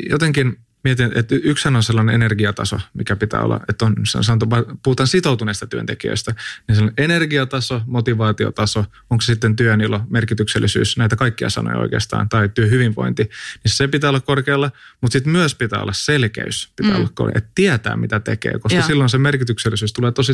[0.10, 4.48] jotenkin mietin, että yksihän on sellainen energiataso, mikä pitää olla, että on, sanottu,
[4.84, 6.36] puhutaan sitoutuneista työntekijöistä,
[6.68, 13.24] niin sellainen energiataso, motivaatiotaso, onko se sitten työnilo, merkityksellisyys, näitä kaikkia sanoja oikeastaan, tai työhyvinvointi,
[13.24, 16.98] niin se pitää olla korkealla, mutta sitten myös pitää olla selkeys, pitää mm.
[16.98, 18.88] olla korkealla, että tietää mitä tekee, koska Joo.
[18.88, 20.34] silloin se merkityksellisyys tulee tosi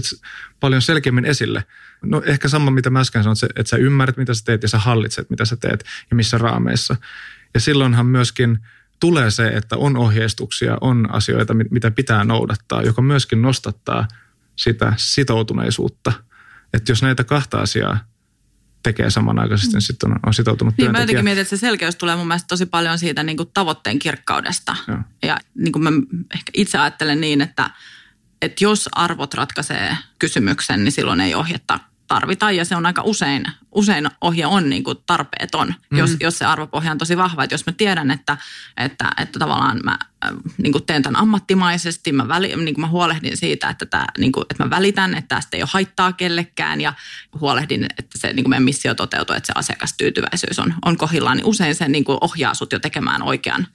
[0.60, 1.64] paljon selkeämmin esille.
[2.02, 4.70] No ehkä sama, mitä mä äsken sanoin, että, että sä ymmärrät, mitä sä teet ja
[4.70, 6.96] sä hallitset, mitä sä teet ja missä raameissa.
[7.54, 8.60] Ja silloinhan myöskin
[9.00, 14.08] tulee se, että on ohjeistuksia, on asioita, mitä pitää noudattaa, joka myöskin nostattaa
[14.56, 16.14] sitä sitoutuneisuutta.
[16.74, 18.00] Että jos näitä kahta asiaa
[18.84, 22.16] tekee samanaikaisesti, niin sitten on, on sitoutunut niin, Mä jotenkin mietin, että se selkeys tulee
[22.16, 24.76] mun mielestä tosi paljon siitä niin kuin tavoitteen kirkkaudesta.
[24.88, 25.90] Ja, ja niin kuin mä
[26.34, 27.70] ehkä itse ajattelen niin, että,
[28.42, 31.80] että jos arvot ratkaisee kysymyksen, niin silloin ei ohjetta
[32.10, 35.98] tarvitaan ja se on aika usein, usein ohje on niin kuin tarpeeton, mm.
[35.98, 37.44] jos, jos se arvopohja on tosi vahva.
[37.44, 38.38] Että jos mä tiedän, että,
[38.78, 42.88] että, että tavallaan mä äh, niin kuin teen tämän ammattimaisesti, mä, väli, niin kuin mä
[42.88, 46.82] huolehdin siitä, että, tämä, niin kuin, että mä välitän, että tästä ei ole haittaa kellekään
[46.82, 46.94] ja
[47.40, 51.46] huolehdin, että se niin kuin meidän missio toteutuu, että se asiakastyytyväisyys on, on kohillaan, niin
[51.46, 53.68] usein se niin kuin ohjaa sut jo tekemään oikean,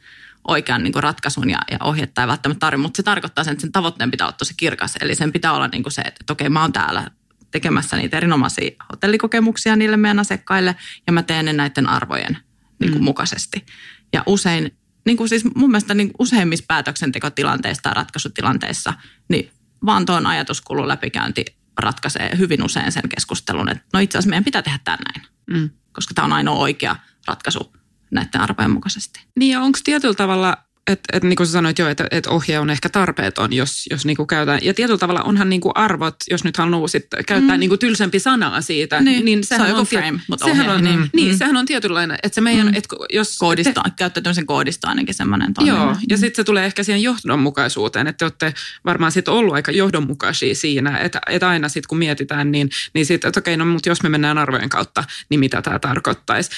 [0.49, 3.62] oikean niin kuin ratkaisun ja, ja ohjetta ei välttämättä tarvitse, mutta se tarkoittaa sen, että
[3.62, 4.97] sen tavoitteen pitää olla tosi kirkas.
[5.01, 7.11] Eli sen pitää olla niin kuin se, että, että okei, mä oon täällä
[7.54, 12.38] tekemässä niitä erinomaisia hotellikokemuksia niille meidän asiakkaille ja mä teen ne näiden arvojen
[12.78, 13.04] niin kuin mm.
[13.04, 13.66] mukaisesti.
[14.12, 18.94] Ja usein, niin kuin siis mun mielestä niin useimmissa päätöksentekotilanteissa tai ratkaisutilanteissa,
[19.28, 19.50] niin
[19.86, 21.44] vaan tuon ajatuskulun läpikäynti
[21.78, 25.70] ratkaisee hyvin usein sen keskustelun, että no itse asiassa meidän pitää tehdä tämä näin, mm.
[25.92, 27.72] koska tämä on ainoa oikea ratkaisu
[28.10, 29.20] näiden arvojen mukaisesti.
[29.38, 30.56] Niin ja onko tietyllä tavalla
[30.87, 34.07] että et, niin kuin sä sanoit jo, että et ohje on ehkä tarpeeton, jos, jos
[34.07, 34.61] niin kuin käytetään.
[34.62, 37.61] Ja tietyllä tavalla onhan niin kuin arvot, jos nyt haluaa sitten käyttää mm.
[37.61, 39.01] niin kuin tylsempi sanaa siitä.
[39.01, 40.77] Niin, niin sehän se on, on frame, mutta sehän ohje.
[40.77, 41.09] on, niin, mm.
[41.12, 42.75] niin, sehän on tietynlainen, että se meidän, mm.
[42.75, 43.38] että jos...
[43.38, 45.81] Koodista, te, käyttäytymisen koodista ainakin semmoinen toiminta.
[45.81, 49.73] Joo, ja sitten se tulee ehkä siihen johdonmukaisuuteen, että te olette varmaan sitten ollut aika
[49.73, 53.88] johdonmukaisia siinä, että, että aina sitten kun mietitään, niin, niin sitten, että okei, no mutta
[53.88, 56.51] jos me mennään arvojen kautta, niin mitä tämä tarkoittaisi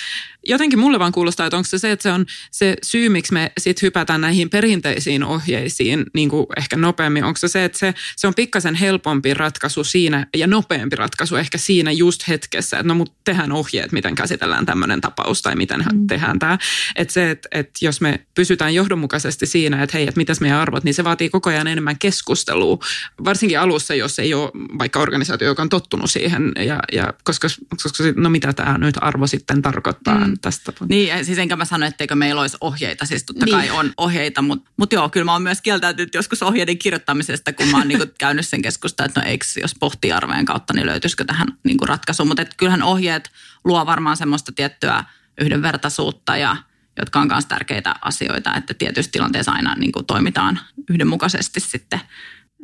[0.49, 3.53] jotenkin mulle vaan kuulostaa, että onko se se, että se on se syy, miksi me
[3.59, 7.25] sitten hypätään näihin perinteisiin ohjeisiin niin kuin ehkä nopeammin.
[7.25, 11.59] Onko se se, että se, se on pikkasen helpompi ratkaisu siinä ja nopeampi ratkaisu ehkä
[11.59, 16.07] siinä just hetkessä, että no mutta tehdään ohjeet, miten käsitellään tämmöinen tapaus tai miten mm.
[16.07, 16.59] tehdään tämä.
[16.97, 20.85] Että se, että, että jos me pysytään johdonmukaisesti siinä, että hei, että mitäs meidän arvot,
[20.85, 22.79] niin se vaatii koko ajan enemmän keskustelua,
[23.25, 27.49] varsinkin alussa, jos ei ole vaikka organisaatio, joka on tottunut siihen, ja, ja koska,
[27.83, 30.27] koska no mitä tämä nyt arvo sitten tarkoittaa.
[30.27, 30.73] Mm tästä.
[30.89, 33.07] Niin, siis enkä mä sano, etteikö meillä olisi ohjeita.
[33.07, 33.57] Siis totta niin.
[33.57, 37.69] kai on ohjeita, mutta, mutta joo, kyllä mä oon myös kieltäytynyt joskus ohjeiden kirjoittamisesta, kun
[37.69, 41.25] mä oon niin käynyt sen keskustelun, että no eikö, jos pohtii arvojen kautta, niin löytyisikö
[41.25, 42.25] tähän niin ratkaisu.
[42.25, 43.31] Mutta kyllähän ohjeet
[43.65, 45.05] luo varmaan semmoista tiettyä
[45.41, 46.57] yhdenvertaisuutta ja
[46.99, 52.01] jotka on myös tärkeitä asioita, että tietyissä tilanteissa aina niin kuin toimitaan yhdenmukaisesti sitten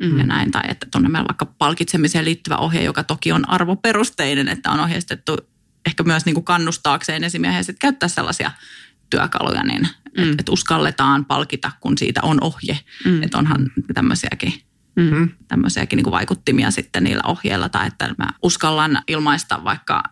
[0.03, 0.17] mm.
[0.17, 0.51] ja näin.
[0.51, 5.37] Tai että tuonne meillä vaikka palkitsemiseen liittyvä ohje, joka toki on arvoperusteinen, että on ohjeistettu
[5.85, 8.51] ehkä myös niin kuin kannustaakseen esimiehiä sitten käyttää sellaisia
[9.09, 10.23] työkaluja, niin mm.
[10.23, 12.79] että et uskalletaan palkita, kun siitä on ohje.
[13.05, 13.23] Mm.
[13.23, 14.53] Että onhan tämmöisiäkin,
[14.95, 15.29] mm.
[15.47, 20.03] tämmöisiäkin niin kuin vaikuttimia sitten niillä ohjeilla, tai että mä uskallan ilmaista vaikka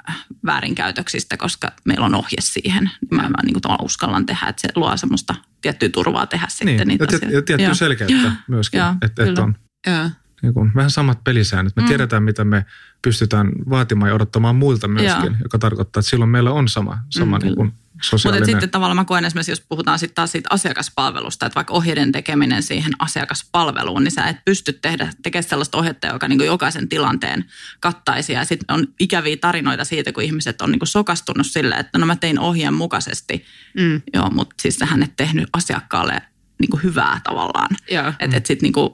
[0.45, 2.91] väärinkäytöksistä, koska meillä on ohje siihen.
[3.11, 6.87] Mä, mä niin kuin uskallan tehdä, että se luo semmoista tiettyä turvaa tehdä sitten niin,
[6.87, 9.55] niitä ja, ja tiettyä selkeyttä myöskin, että, että on.
[9.87, 10.09] Ja
[10.41, 11.75] niin kuin, vähän samat pelisäännöt.
[11.75, 11.87] Me mm.
[11.87, 12.65] tiedetään, mitä me
[13.01, 15.35] pystytään vaatimaan ja odottamaan muilta myöskin, Joo.
[15.43, 18.41] joka tarkoittaa, että silloin meillä on sama, sama mm, niin kuin sosiaalinen.
[18.41, 22.11] Mutta sitten tavallaan mä koen esimerkiksi, jos puhutaan sitten taas siitä asiakaspalvelusta, että vaikka ohjeiden
[22.11, 26.89] tekeminen siihen asiakaspalveluun, niin sä et pysty tehdä, tekemään sellaista ohjetta, joka niin kuin jokaisen
[26.89, 27.45] tilanteen
[27.79, 28.33] kattaisi.
[28.33, 32.05] Ja sitten on ikäviä tarinoita siitä, kun ihmiset on niin kuin sokastunut sille, että no
[32.05, 33.45] mä tein ohjeen mukaisesti,
[33.77, 34.01] mm.
[34.13, 36.21] joo, mutta siis sähän et tehnyt asiakkaalle
[36.59, 37.75] niin kuin hyvää tavallaan.
[38.19, 38.89] Että et sitten niin kuin,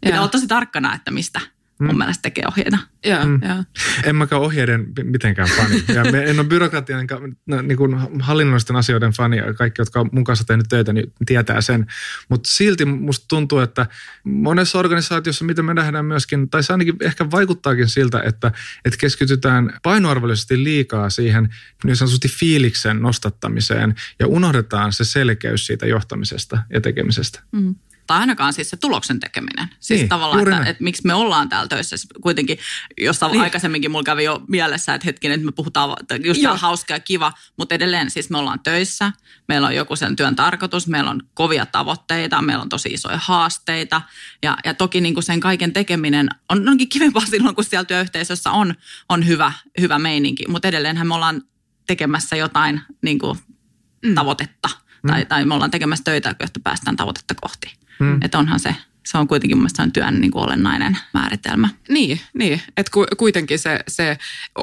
[0.00, 1.40] Pitää olla tosi tarkkana, että mistä
[1.78, 1.98] mun mm.
[1.98, 2.78] mielestä tekee ohjeita.
[3.04, 3.40] Joo, mm.
[3.48, 3.64] joo.
[4.04, 5.84] En mäkään ohjeiden mitenkään fani.
[5.94, 7.06] Ja me, en ole byrokratian,
[7.46, 9.36] no, niin kuin hallinnollisten asioiden fani.
[9.58, 11.86] Kaikki, jotka on mun kanssa tehnyt töitä, niin tietää sen.
[12.28, 13.86] Mutta silti musta tuntuu, että
[14.24, 18.52] monessa organisaatiossa, mitä me nähdään myöskin, tai se ainakin ehkä vaikuttaakin siltä, että,
[18.84, 21.48] että keskitytään painoarvollisesti liikaa siihen
[21.84, 27.40] niin sanotusti fiiliksen nostattamiseen ja unohdetaan se selkeys siitä johtamisesta ja tekemisestä.
[27.52, 27.74] Mm
[28.06, 29.68] tai ainakaan siis se tuloksen tekeminen.
[29.80, 31.96] Siis niin, tavallaan, että, että miksi me ollaan täällä töissä.
[32.20, 32.58] Kuitenkin
[33.00, 33.42] jossain niin.
[33.42, 37.74] aikaisemminkin mulla kävi jo mielessä, että hetken, että me puhutaan just hauska ja kiva, mutta
[37.74, 39.12] edelleen siis me ollaan töissä.
[39.48, 44.02] Meillä on joku sen työn tarkoitus, meillä on kovia tavoitteita, meillä on tosi isoja haasteita.
[44.42, 48.50] Ja, ja toki niin kuin sen kaiken tekeminen on onkin kivempaa silloin, kun siellä työyhteisössä
[48.50, 48.74] on,
[49.08, 50.44] on hyvä, hyvä meininki.
[50.48, 51.42] Mutta edelleenhän me ollaan
[51.86, 53.38] tekemässä jotain niin kuin,
[54.02, 54.14] mm.
[54.14, 54.68] tavoitetta–
[55.06, 57.85] Tai, tai me ollaan tekemässä töitä, jotta päästään tavoitetta kohti.
[57.98, 58.18] Mm.
[58.22, 58.74] Että onhan se,
[59.06, 61.68] se on kuitenkin mun mielestä työn niin kuin olennainen määritelmä.
[61.88, 62.62] Niin, niin.
[62.76, 64.18] että ku, kuitenkin se, se,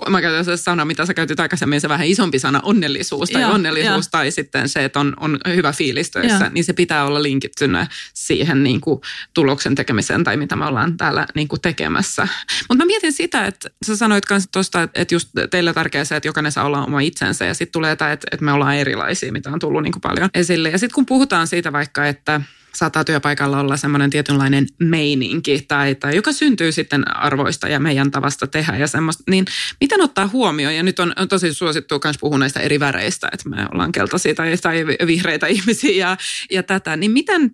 [0.10, 3.52] mä käytän se sana, mitä sä käytit aikaisemmin, se vähän isompi sana, onnellisuus tai Joo,
[3.52, 4.10] onnellisuus joo.
[4.12, 8.64] tai sitten se, että on, on hyvä fiilis töissä, niin se pitää olla linkittynä siihen
[8.64, 9.02] niin kuin
[9.34, 12.28] tuloksen tekemiseen tai mitä me ollaan täällä niin kuin tekemässä.
[12.70, 16.28] Mutta mä mietin sitä, että sä sanoit myös tuosta, että, just teille tärkeää se, että
[16.28, 19.50] jokainen saa olla oma itsensä ja sitten tulee tämä, että, että me ollaan erilaisia, mitä
[19.50, 20.70] on tullut niin kuin paljon esille.
[20.70, 22.42] Ja sitten kun puhutaan siitä vaikka, että
[22.76, 28.48] saattaa työpaikalla olla semmoinen tietynlainen meininki tai, tai joka syntyy sitten arvoista ja meidän tavasta
[28.48, 29.46] tehdä ja semmoista, niin
[29.82, 33.50] miten ottaa huomioon, ja nyt on, on tosi suosittu myös puhua näistä eri väreistä, että
[33.50, 36.18] me ollaan keltaisia tai, tai vihreitä ihmisiä ja,
[36.52, 37.52] ja tätä, niin miten,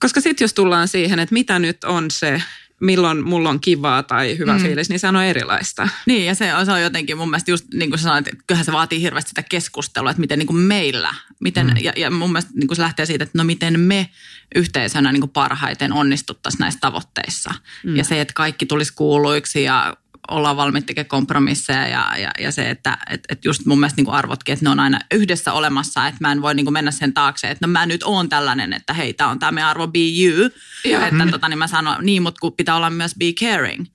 [0.00, 2.42] koska sitten jos tullaan siihen, että mitä nyt on se,
[2.80, 4.62] milloin mulla on kivaa tai hyvä mm.
[4.62, 5.88] fiilis, niin se on erilaista.
[6.06, 8.72] Niin, ja se, se on jotenkin mun mielestä just niin kuin sanoit, että kyllähän se
[8.72, 11.74] vaatii hirveästi sitä keskustelua, että miten niin kuin meillä, miten, mm.
[11.80, 14.08] ja, ja mun mielestä niin kuin se lähtee siitä, että no miten me
[14.54, 17.54] yhteisönä niin kuin parhaiten onnistuttaisiin näissä tavoitteissa.
[17.84, 17.96] Mm.
[17.96, 19.96] Ja se, että kaikki tulisi kuuluiksi ja
[20.30, 24.04] ollaan valmiit tekemään kompromisseja ja, ja, ja se, että et, et just mun mielestä niin
[24.04, 26.90] kuin arvotkin, että ne on aina yhdessä olemassa, että mä en voi niin kuin mennä
[26.90, 29.88] sen taakse, että no mä nyt oon tällainen, että hei, tää on tämä meidän arvo
[29.88, 30.50] be you,
[30.84, 31.02] Joo.
[31.02, 33.86] että tota, niin mä sanon, niin, mutta kun pitää olla myös be caring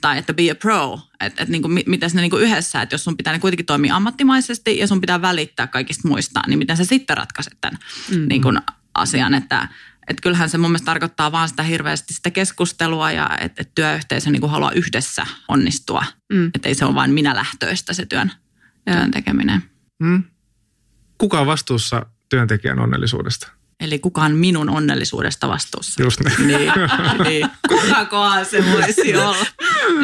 [0.00, 3.16] tai että be a pro, että et mi- miten ne niinku yhdessä, että jos sun
[3.16, 7.16] pitää ne kuitenkin toimia ammattimaisesti ja sun pitää välittää kaikista muista, niin miten sä sitten
[7.16, 7.78] ratkaiset tämän
[8.10, 8.26] mm-hmm.
[8.28, 8.52] niinku,
[8.94, 9.68] asian, että
[10.08, 14.30] et kyllähän se mun mielestä tarkoittaa vaan sitä hirveästi sitä keskustelua ja että et työyhteisö
[14.30, 16.50] niinku haluaa yhdessä onnistua, mm.
[16.54, 18.32] että ei se ole vain minä lähtöistä se työn,
[18.84, 19.62] työn tekeminen.
[19.98, 20.22] Mm.
[21.18, 23.57] Kuka on vastuussa työntekijän onnellisuudesta?
[23.80, 26.02] Eli kuka on minun onnellisuudesta vastuussa?
[26.02, 26.46] Just niin.
[26.46, 26.72] Niin,
[27.24, 27.48] niin.
[27.68, 29.46] Kukakohan se voisi olla?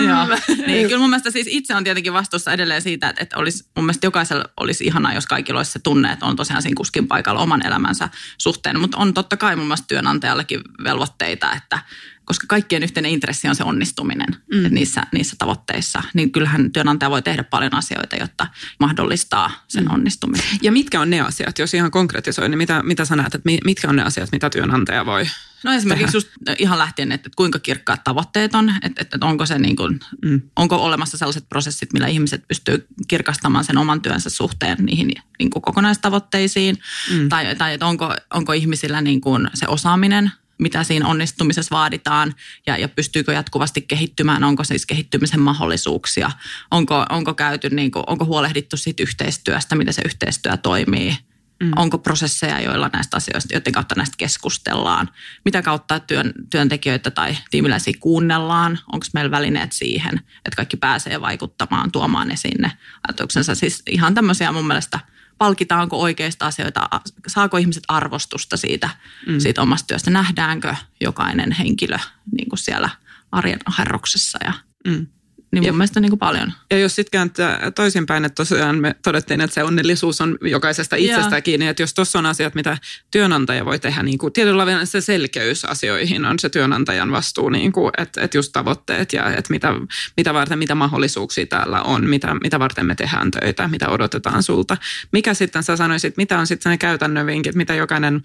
[0.08, 0.38] Joo.
[0.66, 3.84] Niin, kyllä mun mielestä siis itse on tietenkin vastuussa edelleen siitä, että, että olisi, mun
[3.84, 7.40] mielestä jokaisella olisi ihanaa, jos kaikilla olisi se tunne, että on tosiaan siinä kuskin paikalla
[7.40, 8.08] oman elämänsä
[8.38, 8.80] suhteen.
[8.80, 11.78] Mutta on totta kai mun mielestä työnantajallekin velvoitteita, että
[12.24, 14.74] koska kaikkien yhteinen intressi on se onnistuminen mm.
[14.74, 18.46] niissä, niissä tavoitteissa, niin kyllähän työnantaja voi tehdä paljon asioita, jotta
[18.80, 20.58] mahdollistaa sen onnistumisen.
[20.62, 23.60] Ja mitkä on ne asiat, jos ihan konkretisoi, niin mitä, mitä sä näet, että mi-
[23.64, 25.26] mitkä on ne asiat, mitä työnantaja voi
[25.64, 29.58] No esimerkiksi just ihan lähtien, että, että kuinka kirkkaat tavoitteet on, että, että onko, se
[29.58, 30.42] niin kuin, mm.
[30.56, 35.62] onko olemassa sellaiset prosessit, millä ihmiset pystyy kirkastamaan sen oman työnsä suhteen niihin niin kuin
[35.62, 36.78] kokonaistavoitteisiin,
[37.12, 37.28] mm.
[37.28, 42.34] tai, tai että onko, onko ihmisillä niin kuin se osaaminen, mitä siinä onnistumisessa vaaditaan
[42.66, 46.30] ja, ja pystyykö jatkuvasti kehittymään, onko siis kehittymisen mahdollisuuksia,
[46.70, 51.16] onko, onko, käyty, niin kuin, onko huolehdittu siitä yhteistyöstä, miten se yhteistyö toimii,
[51.62, 51.72] Mm.
[51.76, 55.10] Onko prosesseja, joilla näistä asioista, joiden kautta näistä keskustellaan?
[55.44, 58.78] Mitä kautta työn, työntekijöitä tai tiimiläisiä kuunnellaan?
[58.92, 62.72] Onko meillä välineet siihen, että kaikki pääsee vaikuttamaan, tuomaan ne sinne
[63.08, 63.54] ajatuksensa?
[63.54, 65.00] Siis ihan tämmöisiä mun mielestä,
[65.38, 66.88] palkitaanko oikeista asioita,
[67.26, 68.90] saako ihmiset arvostusta siitä,
[69.26, 69.38] mm.
[69.38, 70.10] siitä omasta työstä?
[70.10, 71.98] Nähdäänkö jokainen henkilö
[72.32, 72.90] niin kuin siellä
[73.32, 74.52] arjen herroksessa ja
[74.86, 75.06] mm.
[75.54, 76.52] Niin mun ja, mielestä niin kuin paljon.
[76.70, 81.40] Ja jos sitten kääntää toisinpäin, että tosiaan me todettiin, että se onnellisuus on jokaisesta itsestä
[81.40, 82.78] kiinni, että jos tuossa on asiat, mitä
[83.10, 87.72] työnantaja voi tehdä, niin kuin tietyllä tavalla se selkeys asioihin on se työnantajan vastuu, niin
[87.72, 89.74] kuin, että, että just tavoitteet ja että mitä,
[90.16, 94.76] mitä varten, mitä mahdollisuuksia täällä on, mitä, mitä varten me tehdään töitä, mitä odotetaan sulta.
[95.12, 98.22] Mikä sitten sä sanoisit, mitä on sitten ne käytännön vinkit, mitä jokainen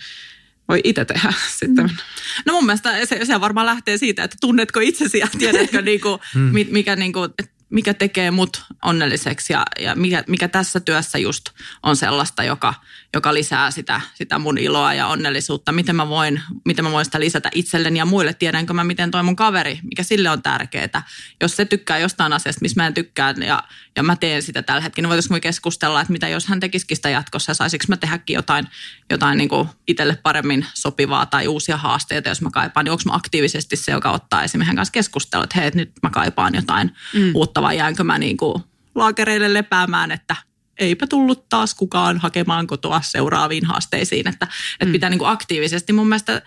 [0.70, 1.92] voi itse tehdä sitten?
[2.46, 6.20] No mun mielestä se, se varmaan lähtee siitä, että tunnetko itsesi ja tiedätkö, niinku,
[6.70, 7.20] mikä, niinku,
[7.70, 11.50] mikä tekee mut onnelliseksi ja, ja mikä, mikä tässä työssä just
[11.84, 12.74] on sellaista, joka,
[13.13, 15.72] joka lisää sitä, sitä mun iloa ja onnellisuutta.
[15.72, 18.34] Miten mä, voin, miten mä voin sitä lisätä itselleni ja muille.
[18.34, 21.04] Tiedänkö mä, miten toi mun kaveri, mikä sille on tärkeää.
[21.41, 23.63] Jos se tykkää jostain asiasta, missä mä en tykkää ja,
[23.95, 26.98] ja mä teen sitä tällä hetkellä, niin voitaisiinko me keskustella, että mitä jos hän tekisikin
[26.98, 28.67] sitä jatkossa ja saisinko mä tehdäkin jotain,
[29.10, 33.15] jotain niin kuin itselle paremmin sopivaa tai uusia haasteita, jos mä kaipaan, niin onko mä
[33.15, 37.32] aktiivisesti se, joka ottaa esimerkiksi kanssa keskustelua, että hei, nyt mä kaipaan jotain mm.
[37.34, 38.63] uutta vai jäänkö mä niin kuin
[38.95, 40.36] laakereille lepäämään, että
[40.80, 44.28] eipä tullut taas kukaan hakemaan kotoa seuraaviin haasteisiin.
[44.28, 44.92] Että, että mm.
[44.92, 46.42] pitää niin kuin aktiivisesti mun mielestä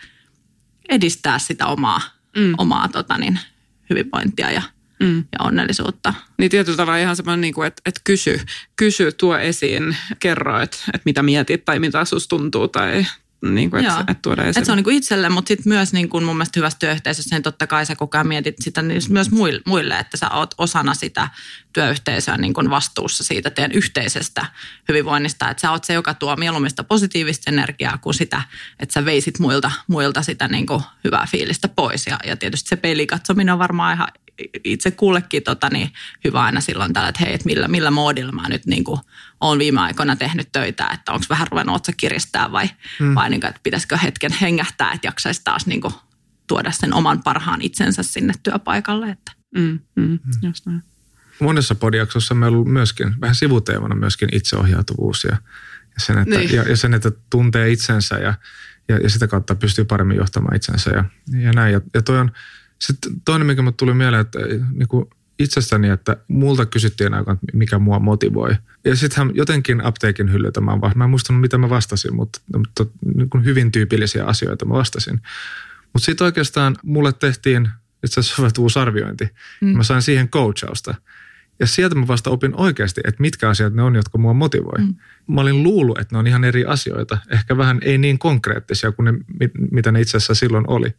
[0.88, 2.01] edistää sitä omaa,
[2.37, 2.55] mm.
[2.59, 3.38] omaa tota niin,
[3.90, 4.62] hyvinvointia ja,
[5.01, 5.16] mm.
[5.18, 6.14] ja onnellisuutta.
[6.38, 8.40] Niin tietyllä tavalla ihan semmoinen, niin kuin, että, että kysy,
[8.77, 13.07] kysy, tuo esiin, kerro, että, että mitä mietit tai mitä susta tuntuu tai
[13.42, 14.61] niin kuin, että, että tuoda esille.
[14.61, 17.37] Et se on niin kuin itselle, mutta sitten myös niin kuin mun mielestä hyvässä työyhteisössä,
[17.37, 19.28] niin totta kai sä koko ajan mietit sitä niin myös
[19.66, 21.28] muille, että sä oot osana sitä
[21.72, 24.46] työyhteisöä niin kuin vastuussa siitä teidän yhteisestä
[24.88, 25.50] hyvinvoinnista.
[25.50, 28.42] Että sä oot se, joka tuo mieluummin sitä positiivista energiaa kuin sitä,
[28.81, 32.07] että sä veisit muilta, muilta sitä niin kuin hyvää fiilistä pois.
[32.07, 34.09] Ja, ja tietysti se pelikatsominen on varmaan ihan
[34.64, 35.92] itse kullekin tota, niin
[36.25, 39.01] hyvä aina silloin tällä, että hei, että millä, millä moodilla mä nyt niin kuin,
[39.40, 43.14] olen viime aikoina tehnyt töitä, että onko vähän ruvennut otsa kiristää vai, mm.
[43.14, 45.95] vai niin kuin, että pitäisikö hetken hengähtää, että jaksaisi taas niin kuin,
[46.47, 49.11] tuoda sen oman parhaan itsensä sinne työpaikalle.
[49.11, 49.33] Että.
[49.57, 50.83] Mm, mm, just näin.
[51.40, 55.37] Monessa podiaksossa meillä on ollut myöskin vähän sivuteemana myöskin itseohjautuvuus ja,
[55.85, 56.53] ja, sen, että, niin.
[56.53, 58.35] ja, ja sen, että tuntee itsensä ja,
[58.88, 61.05] ja, ja sitä kautta pystyy paremmin johtamaan itsensä ja,
[61.40, 61.73] ja näin.
[61.73, 62.33] Ja, ja toi on
[62.87, 64.38] sitten toinen, mikä mulle tuli mieleen, että
[64.73, 65.07] niin kuin
[65.38, 68.57] itsestäni, että multa kysyttiin aikaan, mikä mua motivoi.
[68.85, 73.31] Ja sittenhän jotenkin apteekin hyllyltä mä, mä en muistanut, mitä mä vastasin, mutta, mutta niin
[73.31, 75.21] kuin hyvin tyypillisiä asioita mä vastasin.
[75.92, 77.68] Mutta sitten oikeastaan mulle tehtiin
[78.05, 79.29] itse asiassa soveltuvuusarviointi.
[79.61, 79.68] Mm.
[79.68, 80.95] Mä sain siihen coachausta.
[81.61, 84.79] Ja sieltä mä vasta opin oikeasti, että mitkä asiat ne on, jotka mua motivoi.
[84.79, 84.95] Mm.
[85.27, 87.18] Mä olin luullut, että ne on ihan eri asioita.
[87.31, 89.12] Ehkä vähän ei niin konkreettisia kuin ne,
[89.71, 90.95] mitä ne itse asiassa silloin oli.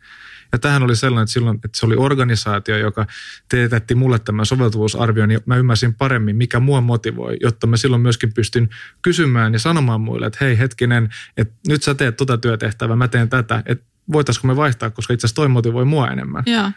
[0.54, 3.06] Ja tähän oli sellainen, että silloin, että se oli organisaatio, joka
[3.50, 8.34] teetätti mulle tämän soveltuvuusarvion, niin mä ymmärsin paremmin, mikä mua motivoi, jotta mä silloin myöskin
[8.34, 8.70] pystyn
[9.02, 13.30] kysymään ja sanomaan muille, että hei hetkinen, että nyt sä teet tota työtehtävää, mä teen
[13.30, 16.44] tätä, että voitaisiko me vaihtaa, koska itse asiassa toi motivoi mua enemmän.
[16.46, 16.72] Joo.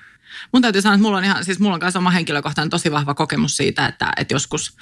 [0.52, 3.14] Mun täytyy sanoa, että mulla on ihan, siis mulla on myös oma henkilökohtainen tosi vahva
[3.14, 4.76] kokemus siitä, että, että joskus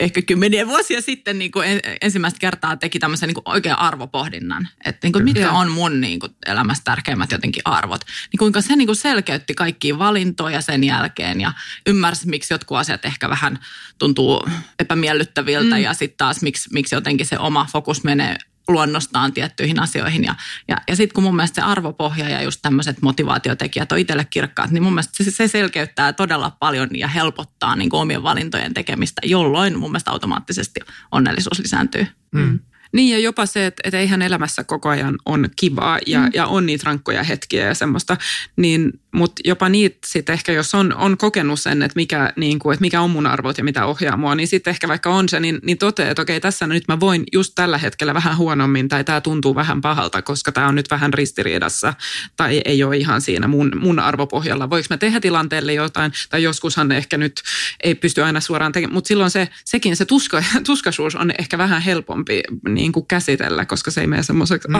[0.00, 5.06] ehkä kymmeniä vuosia sitten niin kuin ensimmäistä kertaa teki tämmöisen niin kuin oikean arvopohdinnan, että
[5.06, 8.00] niin kuin mitkä on mun niin kuin elämässä tärkeimmät jotenkin arvot.
[8.32, 11.52] Niin kuinka se niin kuin selkeytti kaikkia valintoja sen jälkeen ja
[11.86, 13.58] ymmärsi, miksi jotkut asiat ehkä vähän
[13.98, 15.82] tuntuu epämiellyttäviltä mm.
[15.82, 18.36] ja sitten taas miksi, miksi jotenkin se oma fokus menee
[18.68, 20.24] luonnostaan tiettyihin asioihin.
[20.24, 20.34] Ja,
[20.68, 24.70] ja, ja sitten kun mun mielestä se arvopohja ja just tämmöiset motivaatiotekijät on itselle kirkkaat,
[24.70, 29.20] niin mun mielestä se, se selkeyttää todella paljon ja helpottaa niin kuin omien valintojen tekemistä,
[29.24, 30.80] jolloin mun mielestä automaattisesti
[31.12, 32.06] onnellisuus lisääntyy.
[32.32, 32.58] Mm.
[32.92, 36.30] Niin ja jopa se, että, että eihän elämässä koko ajan on kivaa ja, mm.
[36.34, 38.16] ja on niitä rankkoja hetkiä ja semmoista,
[38.56, 42.74] niin mutta jopa niitä sitten ehkä, jos on, on kokenut sen, että mikä, niin kuin,
[42.74, 45.40] että mikä on mun arvot ja mitä ohjaa mua, niin sitten ehkä vaikka on se,
[45.40, 49.04] niin, niin toteaa, että okei, tässä nyt mä voin just tällä hetkellä vähän huonommin tai
[49.04, 51.94] tämä tuntuu vähän pahalta, koska tämä on nyt vähän ristiriidassa
[52.36, 54.70] tai ei ole ihan siinä mun, mun arvopohjalla.
[54.70, 57.42] Voiko mä tehdä tilanteelle jotain tai joskushan ehkä nyt
[57.82, 61.82] ei pysty aina suoraan tekemään, mutta silloin se, sekin se tuska, tuskaisuus on ehkä vähän
[61.82, 64.74] helpompi niin kuin käsitellä, koska se ei mene semmoiseksi, mm.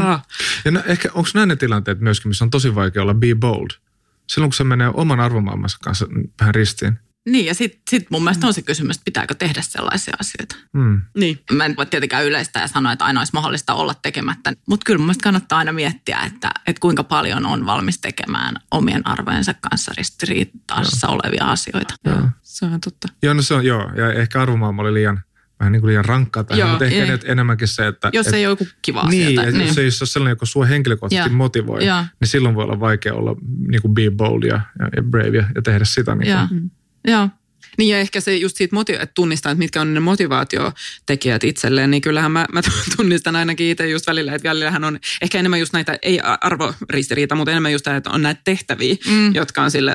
[0.64, 3.85] Ja no, ehkä onko näin ne tilanteet myöskin, missä on tosi vaikea olla be bold?
[4.26, 6.06] Silloin kun se menee oman arvomaailmansa kanssa
[6.40, 6.98] vähän ristiin.
[7.26, 10.56] Niin, ja sitten sit mun mielestä on se kysymys, että pitääkö tehdä sellaisia asioita.
[10.72, 11.02] Mm.
[11.16, 11.38] Niin.
[11.52, 14.52] Mä en voi tietenkään yleistää ja sanoa, että aina olisi mahdollista olla tekemättä.
[14.68, 19.06] Mutta kyllä mun mielestä kannattaa aina miettiä, että, että kuinka paljon on valmis tekemään omien
[19.06, 21.94] arvojensa kanssa ristiriitaassa olevia asioita.
[22.04, 22.28] Joo.
[22.42, 23.08] Se on totta.
[23.22, 23.90] Joo, no se on, joo.
[23.96, 25.22] Ja ehkä arvomaailma oli liian
[25.60, 27.18] vähän niin kuin liian rankkaa tähän, Joo, mutta ehkä ei.
[27.24, 28.10] enemmänkin se, että...
[28.12, 29.52] Jos et, ei ole joku kiva niin, asia.
[29.52, 31.36] Niin, jos ei ole sellainen, joka sua henkilökohtaisesti ja.
[31.36, 32.06] motivoi, ja.
[32.20, 33.36] niin silloin voi olla vaikea olla
[33.68, 34.60] niin kuin be bold ja,
[34.96, 36.14] ja brave ja, ja tehdä sitä.
[36.14, 36.70] Niin.
[37.08, 37.28] Joo.
[37.76, 41.90] Niin ja ehkä se just siitä, motiv- että tunnistaa, että mitkä on ne motivaatiotekijät itselleen,
[41.90, 42.60] niin kyllähän mä, mä
[42.96, 47.50] tunnistan ainakin itse just välillä, että välillähän on ehkä enemmän just näitä, ei arvoristiriita, mutta
[47.50, 49.34] enemmän just tämä, että on näitä tehtäviä, mm.
[49.34, 49.94] jotka on sille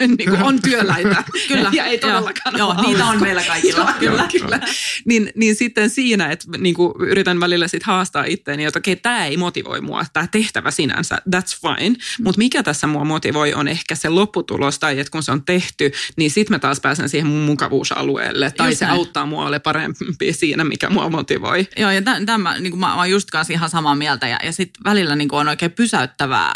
[0.18, 1.24] niin kuin on työläitä.
[1.48, 1.70] kyllä.
[1.72, 3.92] Ja ei todellakaan Joo, niitä on meillä kaikilla.
[4.00, 4.60] kyllä, kyllä.
[5.04, 9.26] Niin, niin sitten siinä, että niin kuin yritän välillä sit haastaa itteeni, että okei, tämä
[9.26, 11.96] ei motivoi mua, tämä tehtävä sinänsä, that's fine.
[12.24, 15.92] Mutta mikä tässä mua motivoi on ehkä se lopputulos, tai että kun se on tehty,
[16.16, 18.50] niin sitten mä taas pääsen siihen mun mukavuusalueelle.
[18.50, 18.98] Tai just se näin.
[18.98, 21.68] auttaa mua ole parempi siinä, mikä mua motivoi.
[21.76, 24.28] Joo, ja tämä, niin mä, mä oon just kanssa ihan samaa mieltä.
[24.28, 26.52] Ja, ja sitten välillä niin on oikein pysäyttävää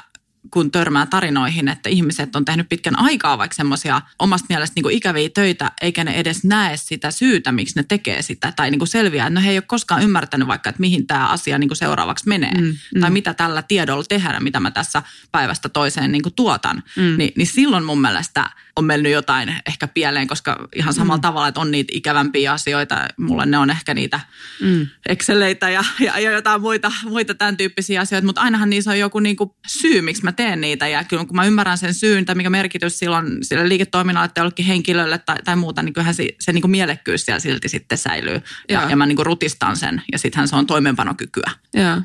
[0.51, 4.95] kun törmää tarinoihin, että ihmiset on tehnyt pitkän aikaa vaikka semmoisia omasta mielestä niin kuin
[4.95, 8.53] ikäviä töitä, eikä ne edes näe sitä syytä, miksi ne tekee sitä.
[8.57, 11.27] Tai niin kuin selviää, että no he ei ole koskaan ymmärtänyt vaikka, että mihin tämä
[11.27, 12.55] asia niin kuin seuraavaksi menee.
[12.55, 13.01] Mm, mm.
[13.01, 16.83] Tai mitä tällä tiedolla tehdään, mitä mä tässä päivästä toiseen niin kuin tuotan.
[16.97, 17.15] Mm.
[17.19, 21.23] Ni, niin silloin mun mielestä on mennyt jotain ehkä pieleen, koska ihan samalla mm.
[21.23, 23.09] tavalla, että on niitä ikävämpiä asioita.
[23.17, 24.21] Mulle ne on ehkä niitä
[24.61, 24.87] mm.
[25.07, 29.21] Exceleitä ja, ja, ja jotain muita, muita tämän tyyppisiä asioita, mutta ainahan niissä on joku
[29.21, 30.89] niin kuin syy, miksi mä teen niitä.
[30.89, 34.65] Ja kyllä kun mä ymmärrän sen syyn tai mikä merkitys silloin sille liiketoiminnalle tai jollekin
[34.65, 38.41] henkilölle tai, tai muuta, niin kyllähän se, se niin kuin mielekkyys siellä silti sitten säilyy.
[38.69, 41.51] Ja, ja mä niin kuin rutistan sen ja sittenhän se on toimeenpanokykyä.
[41.75, 42.03] Ja,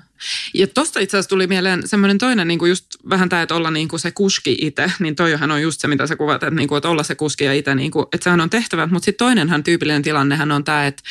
[0.53, 3.71] ja tuosta itse asiassa tuli mieleen semmoinen toinen, niin kuin just vähän tämä, että olla
[3.71, 6.67] niin kuin se kuski itse, niin toihan on just se, mitä sä kuvat, että, niin
[6.67, 9.25] kuin, että olla se kuski ja itse, niin kuin, että sehän on tehtävä, mutta sitten
[9.25, 11.03] toinenhan tyypillinen tilannehan on tämä, että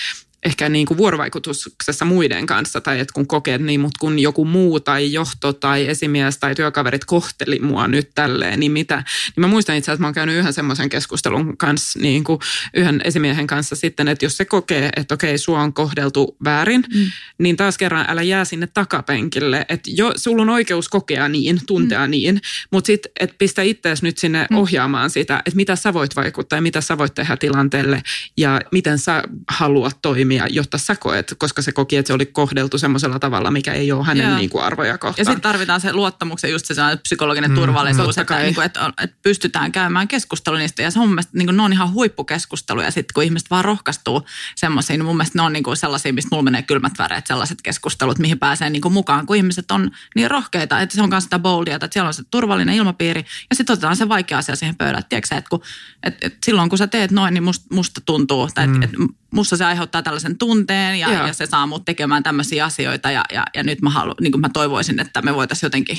[0.45, 4.80] ehkä niin kuin vuorovaikutuksessa muiden kanssa tai että kun kokee, niin mut kun joku muu
[4.80, 9.76] tai johto tai esimies tai työkaverit kohteli mua nyt tälleen, niin mitä, niin mä muistan
[9.76, 12.40] itse asiassa, että mä oon käynyt yhden semmoisen keskustelun kanssa, niin kuin
[12.74, 17.05] yhden esimiehen kanssa sitten, että jos se kokee, että okei, sua on kohdeltu väärin, mm.
[17.38, 22.07] niin taas kerran älä jää sinne takapenkille, että jo, sulla on oikeus kokea niin, tuntea
[22.07, 22.11] mm.
[22.11, 22.40] niin,
[22.70, 24.57] mutta sitten, että pistä itseäsi nyt sinne mm.
[24.57, 28.03] ohjaamaan sitä, että mitä sä voit vaikuttaa ja mitä sä voit tehdä tilanteelle
[28.36, 32.78] ja miten sä haluat toimia, jotta sä koet, koska se koki, että se oli kohdeltu
[32.78, 35.14] semmoisella tavalla, mikä ei ole hänen niin kuin arvoja kohtaan.
[35.18, 39.16] Ja sitten tarvitaan se luottamuksen, just se psykologinen mm, turvallisuus, että, niin kuin, että, että
[39.22, 40.82] pystytään käymään keskustelua niistä.
[40.82, 42.91] Ja se on mun mielestä, niin kuin, ne on ihan huippukeskusteluja.
[42.91, 44.26] Sitten kun ihmiset vaan rohkaistuu
[44.57, 47.62] semmoisiin, niin mun mielestä ne on niin kuin sellaisia, mistä mulla menee kylmät väreet, sellaiset
[47.62, 51.24] keskustelut, mihin pääsee niin kuin mukaan, kun ihmiset on niin rohkeita, että se on myös
[51.24, 54.76] sitä boldia, että siellä on se turvallinen ilmapiiri ja sitten otetaan se vaikea asia siihen
[54.76, 55.05] pöydälle.
[55.09, 55.62] Tiedätkö että, kun,
[56.03, 58.82] että, että silloin kun sä teet noin, niin musta, musta tuntuu, tai mm.
[58.82, 63.11] että, että musta se aiheuttaa tällaisen tunteen ja, ja se saa mut tekemään tämmöisiä asioita
[63.11, 65.99] ja, ja, ja nyt mä, halu, niin mä toivoisin, että me voitaisiin jotenkin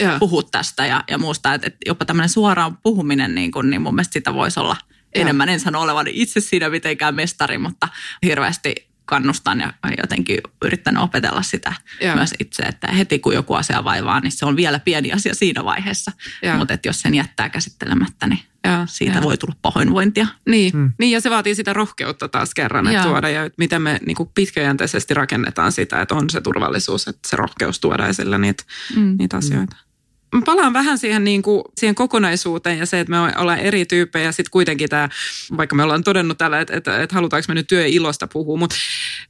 [0.00, 0.16] ja.
[0.18, 3.94] puhua tästä ja, ja muusta, että, että jopa tämmöinen suoraan puhuminen, niin, kuin, niin mun
[3.94, 4.76] mielestä sitä voisi olla
[5.14, 5.48] enemmän.
[5.48, 7.88] En sano olevan itse siinä mitenkään mestari, mutta
[8.22, 12.14] hirveästi kannustan ja jotenkin yrittänyt opetella sitä ja.
[12.14, 15.64] myös itse, että heti kun joku asia vaivaa, niin se on vielä pieni asia siinä
[15.64, 16.12] vaiheessa.
[16.58, 19.22] Mutta jos sen jättää käsittelemättä, niin ja, siitä ja.
[19.22, 20.26] voi tulla pahoinvointia.
[20.48, 20.92] Niin, hmm.
[20.98, 24.16] niin, ja se vaatii sitä rohkeutta taas kerran, että tuoda ja että miten me niin
[24.16, 29.16] kuin pitkäjänteisesti rakennetaan sitä, että on se turvallisuus, että se rohkeus tuoda esille niitä, hmm.
[29.18, 29.76] niitä asioita.
[29.76, 29.93] Hmm
[30.34, 34.32] mä palaan vähän siihen, niin kuin, siihen kokonaisuuteen ja se, että me ollaan eri tyyppejä.
[34.32, 35.08] Sitten kuitenkin tämä,
[35.56, 38.76] vaikka me ollaan todennut täällä, että, että, että halutaanko me nyt työilosta puhua, mutta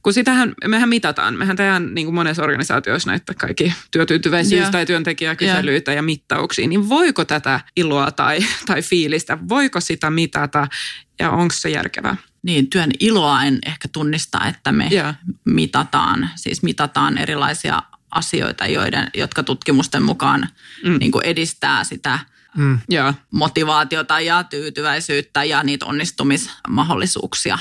[0.03, 1.37] kun sitähän, mehän mitataan.
[1.37, 4.71] Mehän tehdään niin kuin monessa organisaatioissa näitä kaikki työtyytyväisyys- yeah.
[4.71, 5.97] tai työntekijäkyselyitä yeah.
[5.97, 10.67] ja mittauksia, niin voiko tätä iloa tai, tai fiilistä, voiko sitä mitata
[11.19, 12.17] ja onko se järkevää?
[12.43, 15.15] Niin, työn iloa en ehkä tunnista, että me yeah.
[15.45, 16.29] mitataan.
[16.35, 17.81] Siis mitataan erilaisia
[18.15, 20.49] asioita, joiden, jotka tutkimusten mukaan
[20.83, 20.97] mm.
[20.99, 22.19] niin kuin edistää sitä–
[22.57, 22.79] mm.
[22.89, 27.57] ja motivaatiota ja tyytyväisyyttä ja niitä onnistumismahdollisuuksia.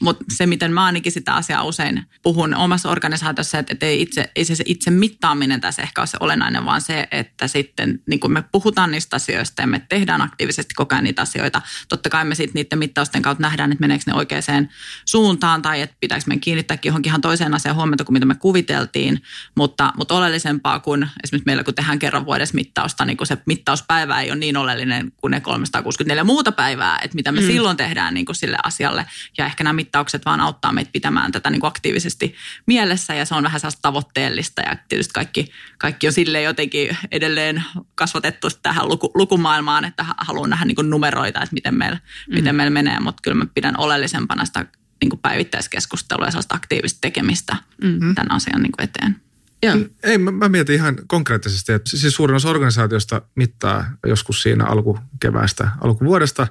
[0.00, 4.44] Mutta se, miten mä ainakin sitä asiaa usein puhun omassa organisaatiossa, että ei, itse, ei
[4.44, 8.44] se itse mittaaminen tässä ehkä ole se olennainen, vaan se, että sitten niin kun me
[8.52, 11.62] puhutaan niistä asioista ja me tehdään aktiivisesti koko ajan niitä asioita.
[11.88, 14.68] Totta kai me sitten niiden mittausten kautta nähdään, että meneekö ne oikeaan
[15.04, 19.22] suuntaan tai että pitääkö me kiinnittää johonkin ihan toiseen asiaan huomiota kuin mitä me kuviteltiin.
[19.56, 24.22] Mutta, mutta oleellisempaa kuin esimerkiksi meillä, kun tehdään kerran vuodessa mittausta, niin kun se mittauspäivä
[24.26, 27.46] ei ole niin oleellinen kuin ne 364 muuta päivää, että mitä me mm.
[27.46, 29.06] silloin tehdään niin kuin sille asialle.
[29.38, 32.34] Ja ehkä nämä mittaukset vaan auttaa meitä pitämään tätä niin kuin aktiivisesti
[32.66, 37.64] mielessä ja se on vähän sellaista tavoitteellista ja tietysti kaikki, kaikki on sille jotenkin edelleen
[37.94, 41.98] kasvatettu tähän luku, lukumaailmaan, että haluan nähdä niin kuin numeroita, että miten meillä,
[42.28, 42.34] mm.
[42.34, 44.66] miten meillä menee, mutta kyllä mä pidän oleellisempana sitä
[45.00, 48.14] niin kuin päivittäiskeskustelua ja sellaista aktiivista tekemistä mm-hmm.
[48.14, 49.25] tämän asian niin kuin eteen.
[49.62, 49.76] Joo.
[50.02, 55.70] Ei, mä, mä mietin ihan konkreettisesti, että siis suurin osa organisaatiosta mittaa joskus siinä alkukeväästä,
[55.80, 56.46] alkuvuodesta.